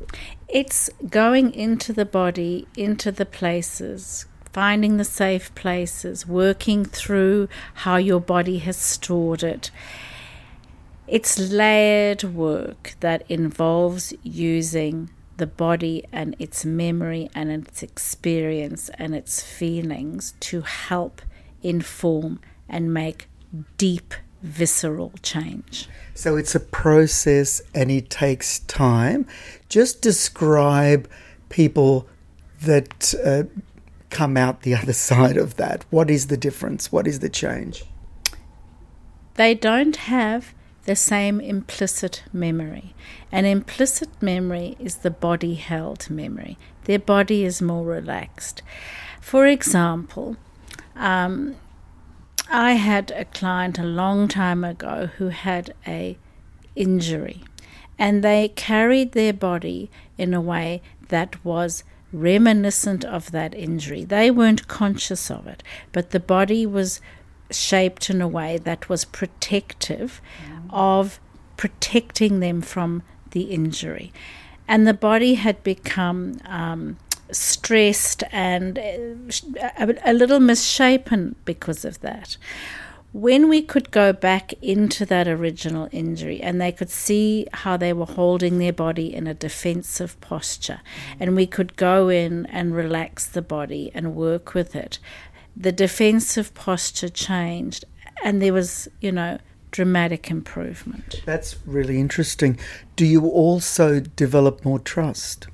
It's 0.51 0.89
going 1.09 1.53
into 1.53 1.93
the 1.93 2.03
body, 2.03 2.67
into 2.75 3.09
the 3.09 3.25
places, 3.25 4.25
finding 4.51 4.97
the 4.97 5.05
safe 5.05 5.55
places, 5.55 6.27
working 6.27 6.83
through 6.83 7.47
how 7.73 7.95
your 7.95 8.19
body 8.19 8.57
has 8.57 8.75
stored 8.75 9.43
it. 9.43 9.71
It's 11.07 11.39
layered 11.39 12.25
work 12.25 12.95
that 12.99 13.23
involves 13.29 14.13
using 14.23 15.09
the 15.37 15.47
body 15.47 16.03
and 16.11 16.35
its 16.37 16.65
memory 16.65 17.29
and 17.33 17.49
its 17.49 17.81
experience 17.81 18.89
and 18.95 19.15
its 19.15 19.41
feelings 19.41 20.33
to 20.41 20.63
help 20.63 21.21
inform 21.63 22.41
and 22.67 22.93
make 22.93 23.29
deep 23.77 24.13
visceral 24.41 25.13
change. 25.21 25.87
So 26.13 26.35
it's 26.35 26.55
a 26.55 26.59
process 26.59 27.61
and 27.73 27.89
it 27.91 28.09
takes 28.09 28.59
time. 28.59 29.25
Just 29.69 30.01
describe 30.01 31.09
people 31.49 32.07
that 32.61 33.13
uh, 33.25 33.43
come 34.09 34.37
out 34.37 34.61
the 34.61 34.75
other 34.81 34.93
side 34.93 35.37
of 35.37 35.55
that? 35.55 35.85
What 35.89 36.11
is 36.11 36.27
the 36.27 36.37
difference? 36.37 36.91
What 36.91 37.07
is 37.07 37.19
the 37.19 37.29
change? 37.29 37.83
They 39.35 39.55
don't 39.55 39.95
have 39.95 40.53
the 40.85 40.95
same 40.95 41.39
implicit 41.39 42.23
memory. 42.33 42.93
An 43.31 43.45
implicit 43.45 44.09
memory 44.21 44.75
is 44.79 44.97
the 44.97 45.11
body 45.11 45.55
held 45.55 46.09
memory. 46.09 46.57
Their 46.85 46.99
body 46.99 47.45
is 47.45 47.61
more 47.61 47.85
relaxed. 47.85 48.61
For 49.21 49.45
example, 49.45 50.37
um, 50.95 51.55
I 52.53 52.73
had 52.73 53.11
a 53.11 53.23
client 53.23 53.79
a 53.79 53.83
long 53.83 54.27
time 54.27 54.65
ago 54.65 55.09
who 55.17 55.29
had 55.29 55.73
a 55.87 56.17
injury 56.75 57.43
and 57.97 58.23
they 58.23 58.49
carried 58.49 59.13
their 59.13 59.31
body 59.31 59.89
in 60.17 60.33
a 60.33 60.41
way 60.41 60.81
that 61.07 61.43
was 61.45 61.85
reminiscent 62.11 63.05
of 63.05 63.31
that 63.31 63.55
injury. 63.55 64.03
They 64.03 64.29
weren't 64.29 64.67
conscious 64.67 65.31
of 65.31 65.47
it, 65.47 65.63
but 65.93 66.09
the 66.09 66.19
body 66.19 66.65
was 66.65 66.99
shaped 67.51 68.09
in 68.09 68.21
a 68.21 68.27
way 68.27 68.57
that 68.57 68.89
was 68.89 69.05
protective 69.05 70.21
mm. 70.45 70.69
of 70.71 71.21
protecting 71.55 72.41
them 72.41 72.61
from 72.61 73.03
the 73.31 73.43
injury. 73.43 74.11
And 74.67 74.85
the 74.85 74.93
body 74.93 75.35
had 75.35 75.63
become 75.63 76.37
um, 76.45 76.97
stressed 77.31 78.23
and 78.31 78.77
uh, 78.77 79.69
a, 79.77 79.95
a 80.05 80.13
little 80.13 80.39
misshapen 80.39 81.35
because 81.45 81.85
of 81.85 81.99
that 82.01 82.37
when 83.13 83.49
we 83.49 83.61
could 83.61 83.91
go 83.91 84.13
back 84.13 84.53
into 84.61 85.05
that 85.05 85.27
original 85.27 85.89
injury 85.91 86.41
and 86.41 86.61
they 86.61 86.71
could 86.71 86.89
see 86.89 87.45
how 87.53 87.75
they 87.75 87.91
were 87.91 88.05
holding 88.05 88.57
their 88.57 88.71
body 88.71 89.13
in 89.13 89.27
a 89.27 89.33
defensive 89.33 90.19
posture, 90.21 90.79
and 91.19 91.35
we 91.35 91.45
could 91.45 91.75
go 91.75 92.07
in 92.07 92.45
and 92.47 92.73
relax 92.73 93.27
the 93.27 93.41
body 93.41 93.91
and 93.93 94.15
work 94.15 94.53
with 94.53 94.75
it, 94.75 94.97
the 95.57 95.71
defensive 95.73 96.53
posture 96.53 97.09
changed, 97.09 97.83
and 98.23 98.41
there 98.41 98.53
was, 98.53 98.87
you 99.01 99.11
know, 99.11 99.37
dramatic 99.71 100.31
improvement. 100.31 101.21
That's 101.25 101.57
really 101.65 101.99
interesting. 101.99 102.57
Do 102.95 103.05
you 103.05 103.27
also 103.27 103.99
develop 103.99 104.63
more 104.63 104.79
trust 104.79 105.47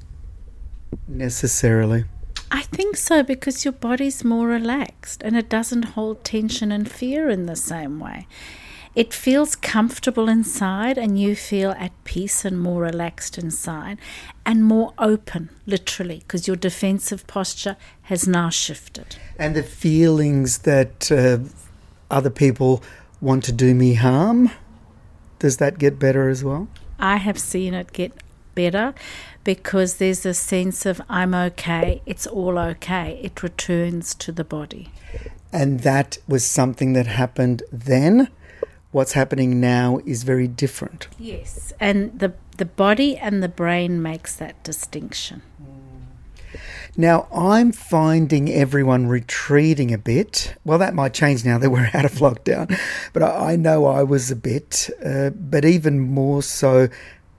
necessarily? 1.07 2.05
I 2.51 2.61
think 2.61 2.95
so 2.95 3.23
because 3.23 3.65
your 3.65 3.73
body's 3.73 4.23
more 4.23 4.47
relaxed 4.47 5.21
and 5.21 5.35
it 5.35 5.49
doesn't 5.49 5.83
hold 5.95 6.23
tension 6.23 6.71
and 6.71 6.89
fear 6.89 7.29
in 7.29 7.45
the 7.45 7.55
same 7.55 7.99
way. 7.99 8.27
It 8.97 9.13
feels 9.13 9.55
comfortable 9.55 10.27
inside, 10.27 10.97
and 10.97 11.21
you 11.21 11.35
feel 11.35 11.75
at 11.77 11.91
peace 12.03 12.43
and 12.43 12.59
more 12.59 12.81
relaxed 12.81 13.37
inside 13.37 13.99
and 14.43 14.63
more 14.63 14.91
open, 14.97 15.51
literally, 15.67 16.17
because 16.21 16.47
your 16.47 16.55
defensive 16.55 17.27
posture 17.27 17.77
has 18.03 18.27
now 18.27 18.49
shifted. 18.49 19.17
And 19.37 19.55
the 19.55 19.61
feelings 19.61 20.59
that 20.59 21.11
uh, 21.11 21.47
other 22.09 22.31
people 22.31 22.81
want 23.21 23.43
to 23.43 23.51
do 23.51 23.75
me 23.75 23.93
harm, 23.93 24.49
does 25.37 25.57
that 25.57 25.77
get 25.77 25.99
better 25.99 26.27
as 26.27 26.43
well? 26.43 26.67
I 26.97 27.17
have 27.17 27.37
seen 27.37 27.75
it 27.75 27.93
get 27.93 28.13
better 28.55 28.95
because 29.47 29.93
there's 29.93 30.25
a 30.25 30.33
sense 30.33 30.85
of 30.85 31.01
I'm 31.07 31.33
okay, 31.33 32.01
it's 32.05 32.27
all 32.27 32.59
okay. 32.59 33.17
It 33.23 33.41
returns 33.41 34.13
to 34.15 34.33
the 34.33 34.43
body. 34.43 34.89
And 35.53 35.79
that 35.79 36.17
was 36.27 36.45
something 36.45 36.91
that 36.93 37.07
happened 37.07 37.63
then. 37.71 38.27
What's 38.91 39.13
happening 39.13 39.61
now 39.61 40.01
is 40.05 40.23
very 40.23 40.49
different. 40.49 41.07
Yes, 41.17 41.71
and 41.79 42.19
the 42.19 42.33
the 42.57 42.65
body 42.65 43.15
and 43.15 43.41
the 43.41 43.47
brain 43.47 44.01
makes 44.01 44.35
that 44.35 44.61
distinction. 44.65 45.43
Now, 46.97 47.27
I'm 47.33 47.71
finding 47.71 48.51
everyone 48.51 49.07
retreating 49.07 49.93
a 49.93 49.97
bit. 49.97 50.55
Well, 50.65 50.79
that 50.79 50.93
might 50.93 51.13
change 51.13 51.45
now 51.45 51.57
that 51.57 51.69
we're 51.69 51.89
out 51.93 52.03
of 52.03 52.15
lockdown, 52.15 52.77
but 53.13 53.23
I, 53.23 53.53
I 53.53 53.55
know 53.55 53.85
I 53.85 54.03
was 54.03 54.29
a 54.29 54.35
bit, 54.35 54.89
uh, 55.05 55.29
but 55.29 55.63
even 55.63 56.01
more 56.01 56.43
so, 56.43 56.89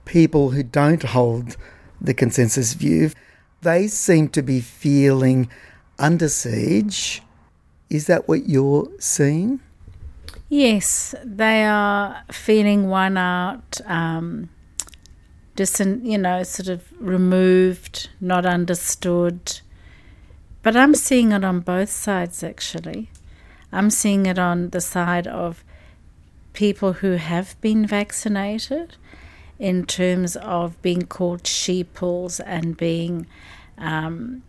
people 0.06 0.52
who 0.52 0.62
don't 0.62 1.02
hold 1.02 1.58
the 2.00 2.14
consensus 2.14 2.74
view. 2.74 3.10
They 3.62 3.88
seem 3.88 4.28
to 4.30 4.42
be 4.42 4.60
feeling 4.60 5.48
under 5.98 6.28
siege. 6.28 7.22
Is 7.90 8.06
that 8.06 8.28
what 8.28 8.48
you're 8.48 8.88
seeing? 8.98 9.60
Yes, 10.48 11.14
they 11.24 11.64
are 11.64 12.22
feeling 12.30 12.88
one 12.88 13.16
out, 13.16 13.80
um, 13.86 14.48
distant, 15.56 16.04
you 16.04 16.16
know, 16.16 16.42
sort 16.42 16.68
of 16.68 16.84
removed, 16.98 18.08
not 18.20 18.46
understood. 18.46 19.60
But 20.62 20.76
I'm 20.76 20.94
seeing 20.94 21.32
it 21.32 21.44
on 21.44 21.60
both 21.60 21.90
sides 21.90 22.42
actually. 22.42 23.10
I'm 23.72 23.90
seeing 23.90 24.26
it 24.26 24.38
on 24.38 24.70
the 24.70 24.80
side 24.80 25.26
of 25.26 25.64
people 26.52 26.94
who 26.94 27.12
have 27.12 27.60
been 27.60 27.86
vaccinated 27.86 28.96
in 29.58 29.84
terms 29.84 30.36
of 30.36 30.80
being 30.82 31.02
called 31.02 31.46
sheeples 31.46 32.40
and 32.40 32.76
being 32.76 33.26
um, 33.76 34.42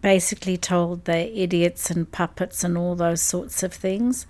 basically 0.00 0.56
told 0.56 1.04
they're 1.04 1.30
idiots 1.32 1.90
and 1.90 2.10
puppets 2.10 2.64
and 2.64 2.76
all 2.76 2.94
those 2.94 3.22
sorts 3.22 3.62
of 3.62 3.72
things. 3.72 4.26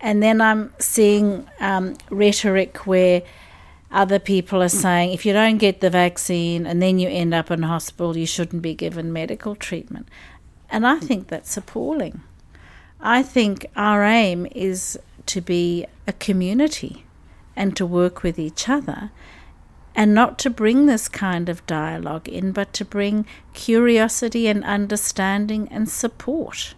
And 0.00 0.22
then 0.22 0.40
I'm 0.40 0.72
seeing 0.78 1.48
um, 1.60 1.96
rhetoric 2.10 2.86
where 2.86 3.22
other 3.92 4.18
people 4.18 4.62
are 4.62 4.68
saying 4.68 5.12
if 5.12 5.24
you 5.24 5.32
don't 5.32 5.58
get 5.58 5.80
the 5.80 5.90
vaccine 5.90 6.66
and 6.66 6.82
then 6.82 6.98
you 6.98 7.08
end 7.08 7.34
up 7.34 7.50
in 7.50 7.62
hospital, 7.62 8.16
you 8.16 8.26
shouldn't 8.26 8.62
be 8.62 8.74
given 8.74 9.12
medical 9.12 9.54
treatment. 9.54 10.08
And 10.70 10.86
I 10.86 10.98
think 10.98 11.28
that's 11.28 11.56
appalling. 11.56 12.22
I 13.00 13.22
think 13.22 13.66
our 13.76 14.02
aim 14.02 14.46
is 14.52 14.98
to 15.26 15.40
be 15.40 15.86
a 16.06 16.12
community 16.12 17.04
and 17.54 17.76
to 17.76 17.84
work 17.84 18.22
with 18.22 18.38
each 18.38 18.68
other 18.68 19.10
and 19.94 20.14
not 20.14 20.38
to 20.40 20.50
bring 20.50 20.86
this 20.86 21.08
kind 21.08 21.48
of 21.48 21.64
dialogue 21.66 22.28
in, 22.28 22.52
but 22.52 22.72
to 22.74 22.84
bring 22.84 23.26
curiosity 23.52 24.46
and 24.46 24.64
understanding 24.64 25.68
and 25.70 25.88
support. 25.88 26.74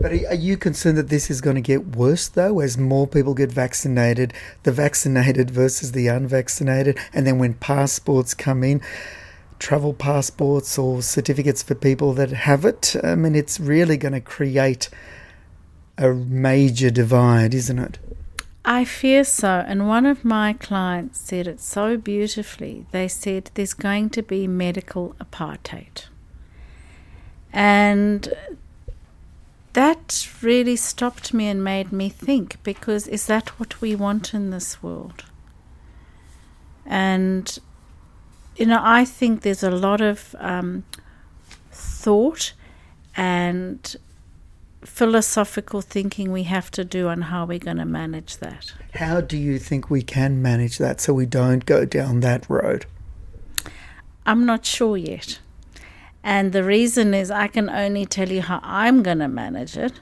But 0.00 0.12
are 0.12 0.34
you 0.34 0.56
concerned 0.56 0.98
that 0.98 1.10
this 1.10 1.30
is 1.30 1.40
going 1.40 1.54
to 1.54 1.62
get 1.62 1.96
worse, 1.96 2.28
though, 2.28 2.60
as 2.60 2.76
more 2.76 3.06
people 3.06 3.34
get 3.34 3.52
vaccinated, 3.52 4.32
the 4.64 4.72
vaccinated 4.72 5.50
versus 5.50 5.92
the 5.92 6.08
unvaccinated, 6.08 6.98
and 7.12 7.26
then 7.26 7.38
when 7.38 7.54
passports 7.54 8.34
come 8.34 8.64
in, 8.64 8.80
travel 9.58 9.94
passports 9.94 10.76
or 10.76 11.02
certificates 11.02 11.62
for 11.62 11.74
people 11.74 12.12
that 12.14 12.30
have 12.30 12.64
it? 12.64 12.96
Um, 13.02 13.10
I 13.10 13.14
mean, 13.14 13.34
it's 13.34 13.60
really 13.60 13.96
going 13.96 14.12
to 14.12 14.20
create 14.20 14.88
a 15.98 16.12
major 16.12 16.90
divide, 16.90 17.54
isn't 17.54 17.78
it? 17.78 17.98
I 18.68 18.84
fear 18.84 19.22
so. 19.22 19.64
And 19.64 19.86
one 19.86 20.04
of 20.04 20.24
my 20.24 20.52
clients 20.52 21.20
said 21.20 21.46
it 21.46 21.60
so 21.60 21.96
beautifully. 21.96 22.84
They 22.90 23.06
said 23.06 23.52
there's 23.54 23.74
going 23.74 24.10
to 24.10 24.22
be 24.22 24.48
medical 24.48 25.14
apartheid. 25.20 26.06
And 27.52 28.34
that 29.74 30.28
really 30.42 30.74
stopped 30.74 31.32
me 31.32 31.46
and 31.46 31.62
made 31.62 31.92
me 31.92 32.08
think 32.08 32.60
because 32.64 33.06
is 33.06 33.26
that 33.26 33.50
what 33.60 33.80
we 33.80 33.94
want 33.94 34.34
in 34.34 34.50
this 34.50 34.82
world? 34.82 35.24
And, 36.84 37.56
you 38.56 38.66
know, 38.66 38.80
I 38.82 39.04
think 39.04 39.42
there's 39.42 39.62
a 39.62 39.70
lot 39.70 40.00
of 40.00 40.34
um, 40.40 40.84
thought 41.70 42.52
and 43.16 43.96
philosophical 44.86 45.80
thinking 45.82 46.32
we 46.32 46.44
have 46.44 46.70
to 46.70 46.84
do 46.84 47.08
on 47.08 47.22
how 47.22 47.44
we're 47.44 47.58
going 47.58 47.76
to 47.76 47.84
manage 47.84 48.38
that. 48.38 48.72
How 48.94 49.20
do 49.20 49.36
you 49.36 49.58
think 49.58 49.90
we 49.90 50.02
can 50.02 50.40
manage 50.40 50.78
that 50.78 51.00
so 51.00 51.12
we 51.12 51.26
don't 51.26 51.66
go 51.66 51.84
down 51.84 52.20
that 52.20 52.48
road? 52.48 52.86
I'm 54.24 54.46
not 54.46 54.64
sure 54.64 54.96
yet. 54.96 55.38
And 56.22 56.52
the 56.52 56.64
reason 56.64 57.14
is 57.14 57.30
I 57.30 57.46
can 57.46 57.68
only 57.68 58.06
tell 58.06 58.30
you 58.30 58.42
how 58.42 58.60
I'm 58.62 59.02
going 59.02 59.18
to 59.18 59.28
manage 59.28 59.76
it. 59.76 60.00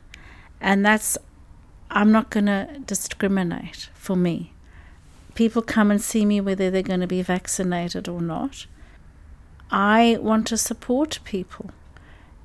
And 0.61 0.85
that's, 0.85 1.19
I'm 1.91 2.13
not 2.13 2.31
going 2.31 2.47
to 2.47 2.69
discriminate 2.87 3.91
for 3.95 4.17
me. 4.17 4.53
People 5.35 5.61
come 5.61 5.91
and 5.91 6.01
see 6.01 6.25
me 6.25 6.41
whether 6.41 6.71
they're 6.71 6.83
going 6.83 7.01
to 7.01 7.07
be 7.07 7.21
vaccinated 7.21 8.09
or 8.09 8.23
not. 8.23 8.67
I 9.71 10.19
want 10.21 10.47
to 10.49 10.57
support 10.57 11.19
people. 11.25 11.71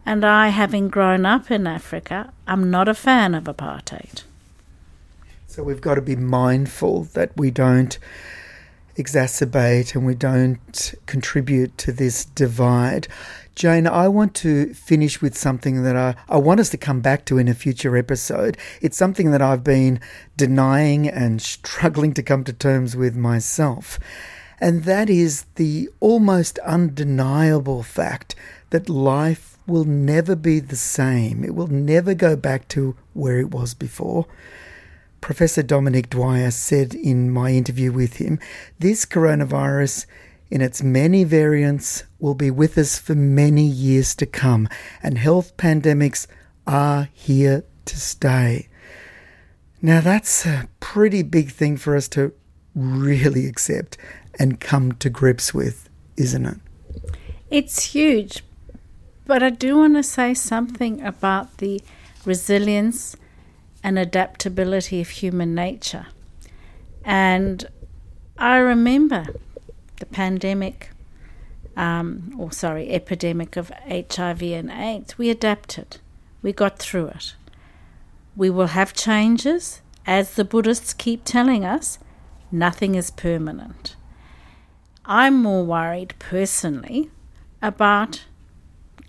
And 0.05 0.25
I, 0.25 0.49
having 0.49 0.89
grown 0.89 1.25
up 1.25 1.51
in 1.51 1.67
Africa, 1.67 2.33
I'm 2.47 2.71
not 2.71 2.88
a 2.88 2.93
fan 2.93 3.35
of 3.35 3.43
apartheid. 3.43 4.23
So 5.47 5.63
we've 5.63 5.81
got 5.81 5.95
to 5.95 6.01
be 6.01 6.15
mindful 6.15 7.03
that 7.15 7.35
we 7.35 7.51
don't 7.51 7.97
exacerbate 8.95 9.95
and 9.95 10.05
we 10.05 10.13
don't 10.15 10.93
contribute 11.05 11.77
to 11.79 11.91
this 11.91 12.25
divide. 12.25 13.07
Jane, 13.55 13.88
I 13.88 14.07
want 14.07 14.35
to 14.35 14.73
finish 14.73 15.21
with 15.21 15.38
something 15.38 15.83
that 15.83 15.95
I, 15.95 16.15
I 16.29 16.38
want 16.38 16.59
us 16.59 16.69
to 16.69 16.77
come 16.77 17.01
back 17.01 17.25
to 17.25 17.38
in 17.38 17.47
a 17.47 17.53
future 17.53 17.97
episode. 17.97 18.57
It's 18.81 18.97
something 18.97 19.31
that 19.31 19.41
I've 19.41 19.63
been 19.63 19.99
denying 20.38 21.07
and 21.09 21.41
struggling 21.41 22.13
to 22.13 22.23
come 22.23 22.43
to 22.45 22.53
terms 22.53 22.95
with 22.95 23.15
myself. 23.15 23.99
And 24.62 24.83
that 24.83 25.09
is 25.09 25.45
the 25.55 25.89
almost 25.99 26.59
undeniable 26.59 27.83
fact 27.83 28.35
that 28.69 28.89
life 28.89 29.57
will 29.69 29.86
never 29.86 30.36
be 30.36 30.60
the 30.60 30.75
same. 30.75 31.43
It 31.43 31.55
will 31.55 31.67
never 31.67 32.13
go 32.13 32.36
back 32.36 32.67
to 32.69 32.95
where 33.13 33.39
it 33.39 33.51
was 33.51 33.73
before. 33.73 34.25
Professor 35.21 35.62
Dominic 35.62 36.10
Dwyer 36.10 36.51
said 36.51 36.93
in 36.95 37.29
my 37.29 37.51
interview 37.51 37.91
with 37.91 38.15
him 38.17 38.39
this 38.79 39.05
coronavirus, 39.05 40.05
in 40.49 40.62
its 40.62 40.82
many 40.82 41.23
variants, 41.23 42.03
will 42.19 42.34
be 42.34 42.49
with 42.49 42.77
us 42.77 42.97
for 42.97 43.15
many 43.15 43.65
years 43.65 44.15
to 44.15 44.25
come, 44.25 44.67
and 45.03 45.17
health 45.17 45.55
pandemics 45.58 46.25
are 46.65 47.10
here 47.13 47.63
to 47.86 47.99
stay. 47.99 48.67
Now, 49.82 50.01
that's 50.01 50.45
a 50.45 50.67
pretty 50.79 51.21
big 51.23 51.51
thing 51.51 51.77
for 51.77 51.95
us 51.95 52.08
to 52.10 52.34
really 52.75 53.45
accept 53.45 53.97
and 54.38 54.60
come 54.60 54.93
to 54.93 55.10
grips 55.10 55.53
with, 55.53 55.89
isn't 56.17 56.45
it? 56.45 56.58
It's 57.49 57.84
huge 57.84 58.43
But 59.29 59.43
I 59.43 59.51
do 59.51 59.77
want 59.77 59.93
to 59.93 60.01
say 60.01 60.33
something 60.33 61.03
about 61.03 61.59
the 61.59 61.83
resilience 62.25 63.15
and 63.83 63.99
adaptability 63.99 65.01
of 65.01 65.09
human 65.09 65.53
nature. 65.53 66.07
And 67.05 67.67
I 68.39 68.57
remember 68.57 69.27
the 69.99 70.07
pandemic, 70.07 70.89
um, 71.77 72.33
or 72.39 72.51
sorry, 72.51 72.89
epidemic 72.89 73.55
of 73.55 73.71
HIV 73.87 74.41
and 74.41 74.71
AIDS. 74.71 75.19
We 75.19 75.29
adapted, 75.29 75.97
we 76.41 76.51
got 76.51 76.79
through 76.79 77.09
it. 77.09 77.35
We 78.35 78.49
will 78.49 78.73
have 78.79 78.93
changes, 78.93 79.81
as 80.07 80.33
the 80.33 80.43
Buddhists 80.43 80.91
keep 80.91 81.23
telling 81.23 81.63
us, 81.63 81.99
nothing 82.51 82.95
is 82.95 83.11
permanent. 83.11 83.95
I'm 85.05 85.39
more 85.39 85.63
worried 85.63 86.15
personally 86.17 87.11
about 87.61 88.23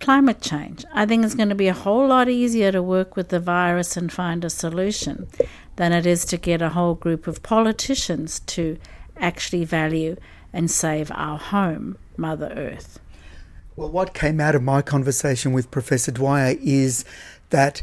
climate 0.00 0.40
change. 0.40 0.84
I 0.92 1.06
think 1.06 1.24
it's 1.24 1.34
going 1.34 1.50
to 1.50 1.54
be 1.54 1.68
a 1.68 1.74
whole 1.74 2.08
lot 2.08 2.28
easier 2.28 2.72
to 2.72 2.82
work 2.82 3.16
with 3.16 3.28
the 3.28 3.40
virus 3.40 3.96
and 3.96 4.12
find 4.12 4.44
a 4.44 4.50
solution 4.50 5.28
than 5.76 5.92
it 5.92 6.06
is 6.06 6.24
to 6.26 6.36
get 6.36 6.62
a 6.62 6.70
whole 6.70 6.94
group 6.94 7.26
of 7.26 7.42
politicians 7.42 8.40
to 8.40 8.78
actually 9.16 9.64
value 9.64 10.16
and 10.52 10.70
save 10.70 11.10
our 11.14 11.38
home, 11.38 11.96
Mother 12.16 12.52
Earth. 12.56 12.98
Well, 13.76 13.90
what 13.90 14.14
came 14.14 14.40
out 14.40 14.54
of 14.54 14.62
my 14.62 14.82
conversation 14.82 15.52
with 15.52 15.70
Professor 15.70 16.10
Dwyer 16.10 16.56
is 16.60 17.04
that 17.50 17.82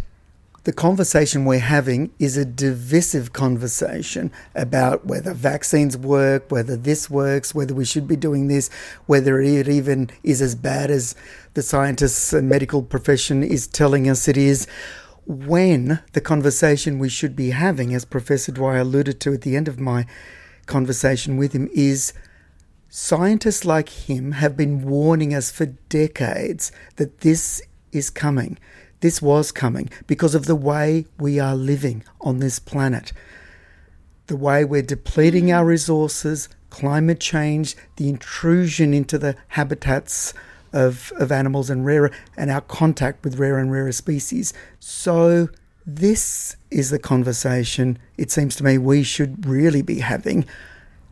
the 0.67 0.73
conversation 0.73 1.45
we're 1.45 1.59
having 1.59 2.11
is 2.19 2.35
a 2.35 2.43
divisive 2.43 3.31
conversation 3.31 4.29
about 4.53 5.05
whether 5.05 5.33
vaccines 5.33 5.95
work, 5.95 6.51
whether 6.51 6.75
this 6.75 7.09
works, 7.09 7.55
whether 7.55 7.73
we 7.73 7.85
should 7.85 8.05
be 8.05 8.17
doing 8.17 8.49
this, 8.49 8.69
whether 9.05 9.39
it 9.39 9.69
even 9.69 10.09
is 10.23 10.41
as 10.41 10.55
bad 10.55 10.91
as 10.91 11.15
the 11.53 11.61
scientists 11.61 12.33
and 12.33 12.49
medical 12.49 12.83
profession 12.83 13.43
is 13.43 13.65
telling 13.65 14.09
us 14.09 14.27
it 14.27 14.35
is. 14.35 14.67
When 15.25 16.01
the 16.11 16.19
conversation 16.19 16.99
we 16.99 17.07
should 17.07 17.33
be 17.33 17.51
having, 17.51 17.93
as 17.93 18.03
Professor 18.03 18.51
Dwyer 18.51 18.79
alluded 18.79 19.21
to 19.21 19.33
at 19.33 19.43
the 19.43 19.55
end 19.55 19.69
of 19.69 19.79
my 19.79 20.05
conversation 20.65 21.37
with 21.37 21.53
him, 21.53 21.69
is 21.73 22.11
scientists 22.89 23.63
like 23.63 23.87
him 23.87 24.33
have 24.33 24.57
been 24.57 24.81
warning 24.81 25.33
us 25.33 25.49
for 25.49 25.67
decades 25.87 26.73
that 26.97 27.21
this 27.21 27.61
is 27.93 28.09
coming 28.09 28.57
this 28.99 29.21
was 29.21 29.51
coming 29.51 29.89
because 30.07 30.35
of 30.35 30.45
the 30.45 30.55
way 30.55 31.05
we 31.19 31.39
are 31.39 31.55
living 31.55 32.03
on 32.21 32.39
this 32.39 32.59
planet. 32.59 33.13
The 34.27 34.37
way 34.37 34.65
we're 34.65 34.81
depleting 34.81 35.51
our 35.51 35.65
resources, 35.65 36.49
climate 36.69 37.19
change, 37.19 37.75
the 37.95 38.09
intrusion 38.09 38.93
into 38.93 39.17
the 39.17 39.35
habitats 39.49 40.33
of, 40.73 41.13
of 41.17 41.31
animals 41.31 41.69
and 41.69 41.85
rare 41.85 42.11
and 42.35 42.51
our 42.51 42.61
contact 42.61 43.23
with 43.23 43.39
rare 43.39 43.57
and 43.57 43.71
rarer 43.71 43.91
species. 43.91 44.53
So 44.79 45.49
this 45.85 46.57
is 46.69 46.89
the 46.89 46.99
conversation 46.99 47.97
it 48.17 48.31
seems 48.31 48.55
to 48.57 48.63
me 48.63 48.77
we 48.77 49.03
should 49.03 49.45
really 49.45 49.81
be 49.81 49.99
having. 49.99 50.45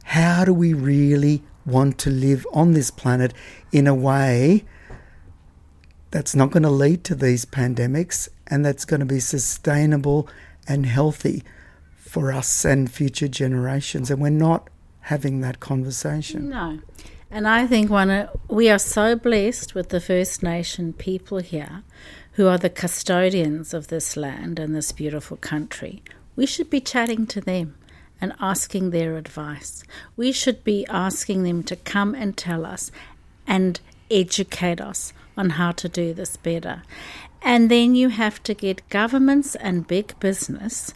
How 0.03 0.43
do 0.43 0.53
we 0.53 0.73
really 0.73 1.43
want 1.65 1.97
to 1.99 2.09
live 2.09 2.45
on 2.51 2.73
this 2.73 2.91
planet 2.91 3.33
in 3.71 3.87
a 3.87 3.95
way 3.95 4.65
that's 6.15 6.33
not 6.33 6.49
going 6.49 6.63
to 6.63 6.69
lead 6.69 7.03
to 7.03 7.13
these 7.13 7.43
pandemics 7.43 8.29
and 8.47 8.63
that's 8.63 8.85
going 8.85 9.01
to 9.01 9.05
be 9.05 9.19
sustainable 9.19 10.29
and 10.65 10.85
healthy 10.85 11.43
for 11.97 12.31
us 12.31 12.63
and 12.63 12.89
future 12.89 13.27
generations. 13.27 14.09
And 14.09 14.21
we're 14.21 14.29
not 14.29 14.69
having 15.01 15.41
that 15.41 15.59
conversation. 15.59 16.51
No. 16.51 16.79
And 17.29 17.49
I 17.49 17.67
think 17.67 17.89
one 17.89 18.09
uh, 18.09 18.29
we 18.47 18.69
are 18.69 18.79
so 18.79 19.17
blessed 19.17 19.75
with 19.75 19.89
the 19.89 19.99
First 19.99 20.41
Nation 20.41 20.93
people 20.93 21.39
here 21.39 21.83
who 22.35 22.47
are 22.47 22.57
the 22.57 22.69
custodians 22.69 23.73
of 23.73 23.89
this 23.89 24.15
land 24.15 24.57
and 24.57 24.73
this 24.73 24.93
beautiful 24.93 25.35
country. 25.35 26.01
We 26.37 26.45
should 26.45 26.69
be 26.69 26.79
chatting 26.79 27.27
to 27.27 27.41
them 27.41 27.75
and 28.21 28.31
asking 28.39 28.91
their 28.91 29.17
advice. 29.17 29.83
We 30.15 30.31
should 30.31 30.63
be 30.63 30.87
asking 30.87 31.43
them 31.43 31.61
to 31.63 31.75
come 31.75 32.15
and 32.15 32.37
tell 32.37 32.65
us 32.65 32.89
and 33.45 33.81
educate 34.09 34.79
us 34.79 35.11
on 35.37 35.51
how 35.51 35.71
to 35.71 35.89
do 35.89 36.13
this 36.13 36.37
better. 36.37 36.83
And 37.41 37.69
then 37.69 37.95
you 37.95 38.09
have 38.09 38.41
to 38.43 38.53
get 38.53 38.87
governments 38.89 39.55
and 39.55 39.87
big 39.87 40.19
business 40.19 40.93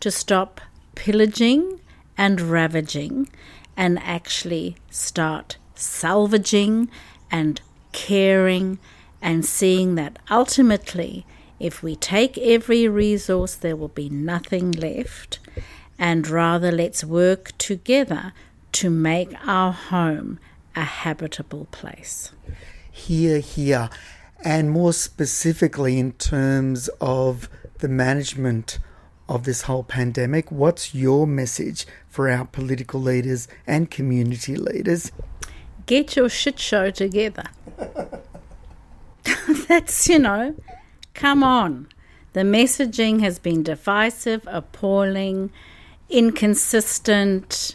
to 0.00 0.10
stop 0.10 0.60
pillaging 0.94 1.80
and 2.16 2.40
ravaging 2.40 3.28
and 3.76 3.98
actually 4.00 4.76
start 4.90 5.56
salvaging 5.74 6.90
and 7.30 7.60
caring 7.92 8.78
and 9.22 9.44
seeing 9.44 9.94
that 9.94 10.18
ultimately, 10.30 11.24
if 11.58 11.82
we 11.82 11.96
take 11.96 12.36
every 12.38 12.86
resource, 12.88 13.54
there 13.54 13.76
will 13.76 13.88
be 13.88 14.08
nothing 14.08 14.72
left. 14.72 15.38
And 15.98 16.28
rather, 16.28 16.70
let's 16.70 17.02
work 17.02 17.56
together 17.58 18.32
to 18.72 18.90
make 18.90 19.34
our 19.46 19.72
home 19.72 20.38
a 20.76 20.84
habitable 20.84 21.66
place 21.72 22.32
here, 22.98 23.40
here, 23.40 23.88
and 24.44 24.70
more 24.70 24.92
specifically 24.92 25.98
in 25.98 26.12
terms 26.12 26.88
of 27.00 27.48
the 27.78 27.88
management 27.88 28.78
of 29.28 29.44
this 29.44 29.62
whole 29.62 29.84
pandemic, 29.84 30.50
what's 30.50 30.94
your 30.94 31.26
message 31.26 31.86
for 32.08 32.28
our 32.28 32.46
political 32.46 33.00
leaders 33.00 33.46
and 33.66 33.90
community 33.90 34.56
leaders? 34.56 35.12
Get 35.86 36.16
your 36.16 36.28
shit 36.28 36.58
show 36.58 36.90
together. 36.90 37.44
That's, 39.68 40.08
you 40.08 40.18
know, 40.18 40.54
come 41.14 41.42
on. 41.42 41.88
The 42.32 42.40
messaging 42.40 43.20
has 43.20 43.38
been 43.38 43.62
divisive, 43.62 44.46
appalling, 44.46 45.50
inconsistent, 46.08 47.74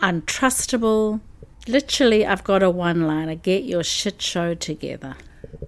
untrustable, 0.00 1.20
Literally, 1.68 2.26
I've 2.26 2.44
got 2.44 2.62
a 2.62 2.70
one 2.70 3.06
liner 3.06 3.34
get 3.34 3.64
your 3.64 3.84
shit 3.84 4.20
show 4.20 4.54
together. 4.54 5.16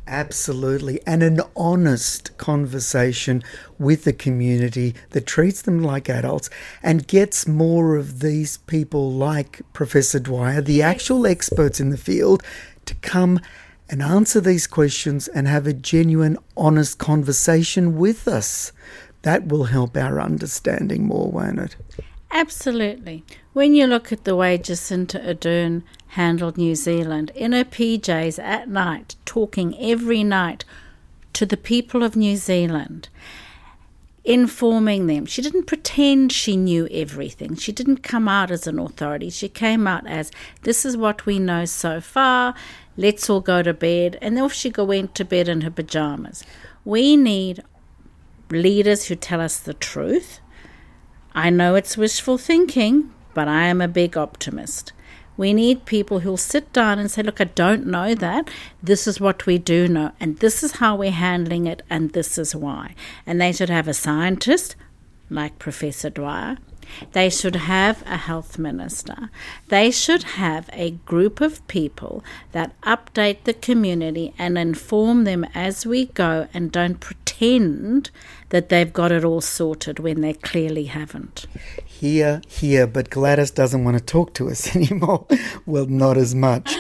Absolutely. 0.06 1.00
And 1.06 1.22
an 1.22 1.40
honest 1.56 2.36
conversation 2.36 3.42
with 3.78 4.04
the 4.04 4.12
community 4.12 4.94
that 5.10 5.26
treats 5.26 5.62
them 5.62 5.82
like 5.82 6.10
adults 6.10 6.50
and 6.82 7.06
gets 7.06 7.46
more 7.46 7.96
of 7.96 8.20
these 8.20 8.58
people 8.58 9.12
like 9.12 9.62
Professor 9.72 10.18
Dwyer, 10.18 10.60
the 10.60 10.82
actual 10.82 11.26
experts 11.26 11.80
in 11.80 11.90
the 11.90 11.96
field, 11.96 12.42
to 12.84 12.94
come 12.96 13.40
and 13.88 14.02
answer 14.02 14.40
these 14.40 14.66
questions 14.66 15.28
and 15.28 15.46
have 15.48 15.66
a 15.66 15.72
genuine, 15.72 16.36
honest 16.56 16.98
conversation 16.98 17.96
with 17.96 18.28
us. 18.28 18.72
That 19.22 19.46
will 19.46 19.64
help 19.64 19.96
our 19.96 20.20
understanding 20.20 21.06
more, 21.06 21.30
won't 21.30 21.58
it? 21.58 21.76
Absolutely. 22.30 23.24
When 23.54 23.76
you 23.76 23.86
look 23.86 24.10
at 24.10 24.24
the 24.24 24.34
way 24.34 24.58
Jacinda 24.58 25.24
Ardern 25.24 25.84
handled 26.08 26.58
New 26.58 26.74
Zealand 26.74 27.30
in 27.36 27.52
her 27.52 27.64
PJs 27.64 28.42
at 28.42 28.68
night, 28.68 29.14
talking 29.24 29.78
every 29.78 30.24
night 30.24 30.64
to 31.34 31.46
the 31.46 31.56
people 31.56 32.02
of 32.02 32.16
New 32.16 32.36
Zealand, 32.36 33.08
informing 34.24 35.06
them. 35.06 35.24
She 35.24 35.40
didn't 35.40 35.68
pretend 35.68 36.32
she 36.32 36.56
knew 36.56 36.88
everything. 36.90 37.54
She 37.54 37.70
didn't 37.70 38.02
come 38.02 38.26
out 38.26 38.50
as 38.50 38.66
an 38.66 38.80
authority. 38.80 39.30
She 39.30 39.48
came 39.48 39.86
out 39.86 40.04
as, 40.04 40.32
this 40.62 40.84
is 40.84 40.96
what 40.96 41.24
we 41.24 41.38
know 41.38 41.64
so 41.64 42.00
far. 42.00 42.56
Let's 42.96 43.30
all 43.30 43.40
go 43.40 43.62
to 43.62 43.72
bed. 43.72 44.18
And 44.20 44.36
off 44.36 44.52
she 44.52 44.72
went 44.76 45.14
to 45.14 45.24
bed 45.24 45.48
in 45.48 45.60
her 45.60 45.70
pajamas. 45.70 46.42
We 46.84 47.16
need 47.16 47.62
leaders 48.50 49.04
who 49.04 49.14
tell 49.14 49.40
us 49.40 49.60
the 49.60 49.74
truth 49.74 50.40
I 51.36 51.50
know 51.50 51.74
it's 51.74 51.96
wishful 51.96 52.38
thinking, 52.38 53.12
but 53.34 53.48
I 53.48 53.64
am 53.64 53.80
a 53.80 53.88
big 53.88 54.16
optimist. 54.16 54.92
We 55.36 55.52
need 55.52 55.84
people 55.84 56.20
who'll 56.20 56.36
sit 56.36 56.72
down 56.72 56.98
and 56.98 57.10
say, 57.10 57.22
Look, 57.22 57.40
I 57.40 57.44
don't 57.44 57.86
know 57.86 58.14
that. 58.14 58.48
This 58.82 59.06
is 59.06 59.20
what 59.20 59.46
we 59.46 59.58
do 59.58 59.88
know, 59.88 60.12
and 60.20 60.38
this 60.38 60.62
is 60.62 60.72
how 60.72 60.96
we're 60.96 61.10
handling 61.10 61.66
it, 61.66 61.82
and 61.90 62.12
this 62.12 62.38
is 62.38 62.54
why. 62.54 62.94
And 63.26 63.40
they 63.40 63.52
should 63.52 63.70
have 63.70 63.88
a 63.88 63.94
scientist, 63.94 64.76
like 65.28 65.58
Professor 65.58 66.10
Dwyer, 66.10 66.58
they 67.12 67.30
should 67.30 67.56
have 67.56 68.02
a 68.06 68.16
health 68.16 68.58
minister. 68.58 69.30
They 69.68 69.90
should 69.90 70.22
have 70.22 70.70
a 70.72 70.92
group 70.92 71.40
of 71.40 71.66
people 71.68 72.24
that 72.52 72.78
update 72.82 73.44
the 73.44 73.54
community 73.54 74.34
and 74.38 74.58
inform 74.58 75.24
them 75.24 75.44
as 75.54 75.86
we 75.86 76.06
go 76.06 76.48
and 76.54 76.70
don't 76.72 77.00
pretend 77.00 78.10
that 78.50 78.68
they've 78.68 78.92
got 78.92 79.12
it 79.12 79.24
all 79.24 79.40
sorted 79.40 79.98
when 79.98 80.20
they 80.20 80.34
clearly 80.34 80.84
haven't. 80.84 81.46
Hear, 81.84 82.40
hear, 82.48 82.86
but 82.86 83.10
Gladys 83.10 83.50
doesn't 83.50 83.84
want 83.84 83.98
to 83.98 84.04
talk 84.04 84.34
to 84.34 84.48
us 84.48 84.74
anymore. 84.76 85.26
well, 85.66 85.86
not 85.86 86.16
as 86.16 86.34
much. 86.34 86.74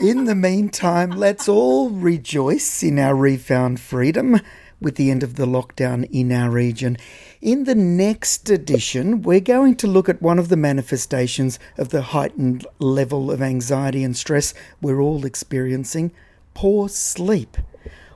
In 0.00 0.24
the 0.24 0.34
meantime, 0.34 1.10
let's 1.10 1.48
all 1.48 1.88
rejoice 1.88 2.82
in 2.82 2.98
our 2.98 3.14
refound 3.14 3.80
freedom 3.80 4.40
with 4.80 4.96
the 4.96 5.10
end 5.10 5.22
of 5.22 5.36
the 5.36 5.46
lockdown 5.46 6.08
in 6.10 6.30
our 6.32 6.50
region. 6.50 6.96
In 7.40 7.64
the 7.64 7.74
next 7.74 8.50
edition, 8.50 9.22
we're 9.22 9.40
going 9.40 9.76
to 9.76 9.86
look 9.86 10.08
at 10.08 10.22
one 10.22 10.38
of 10.38 10.48
the 10.48 10.56
manifestations 10.56 11.58
of 11.78 11.88
the 11.88 12.02
heightened 12.02 12.66
level 12.78 13.30
of 13.30 13.40
anxiety 13.40 14.04
and 14.04 14.16
stress 14.16 14.52
we're 14.80 15.00
all 15.00 15.24
experiencing 15.24 16.12
poor 16.56 16.88
sleep. 16.88 17.56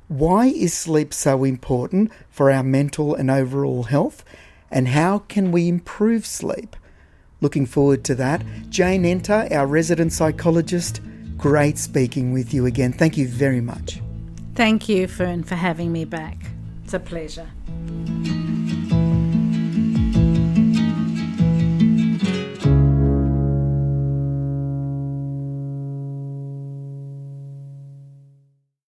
Why 0.08 0.46
is 0.46 0.74
sleep 0.74 1.14
so 1.14 1.44
important 1.44 2.10
for 2.30 2.50
our 2.50 2.62
mental 2.62 3.14
and 3.14 3.30
overall 3.30 3.84
health? 3.84 4.24
And 4.70 4.88
how 4.88 5.18
can 5.18 5.52
we 5.52 5.68
improve 5.68 6.26
sleep? 6.26 6.74
Looking 7.40 7.66
forward 7.66 8.02
to 8.04 8.14
that. 8.16 8.42
Jane 8.68 9.04
Enter, 9.04 9.46
our 9.50 9.66
resident 9.66 10.12
psychologist, 10.12 11.00
great 11.36 11.78
speaking 11.78 12.32
with 12.32 12.52
you 12.52 12.66
again. 12.66 12.92
Thank 12.92 13.16
you 13.16 13.28
very 13.28 13.60
much. 13.60 14.00
Thank 14.60 14.90
you, 14.90 15.08
Fern, 15.08 15.42
for 15.42 15.54
having 15.54 15.90
me 15.90 16.04
back. 16.04 16.36
It's 16.84 16.92
a 16.92 17.00
pleasure. 17.00 17.48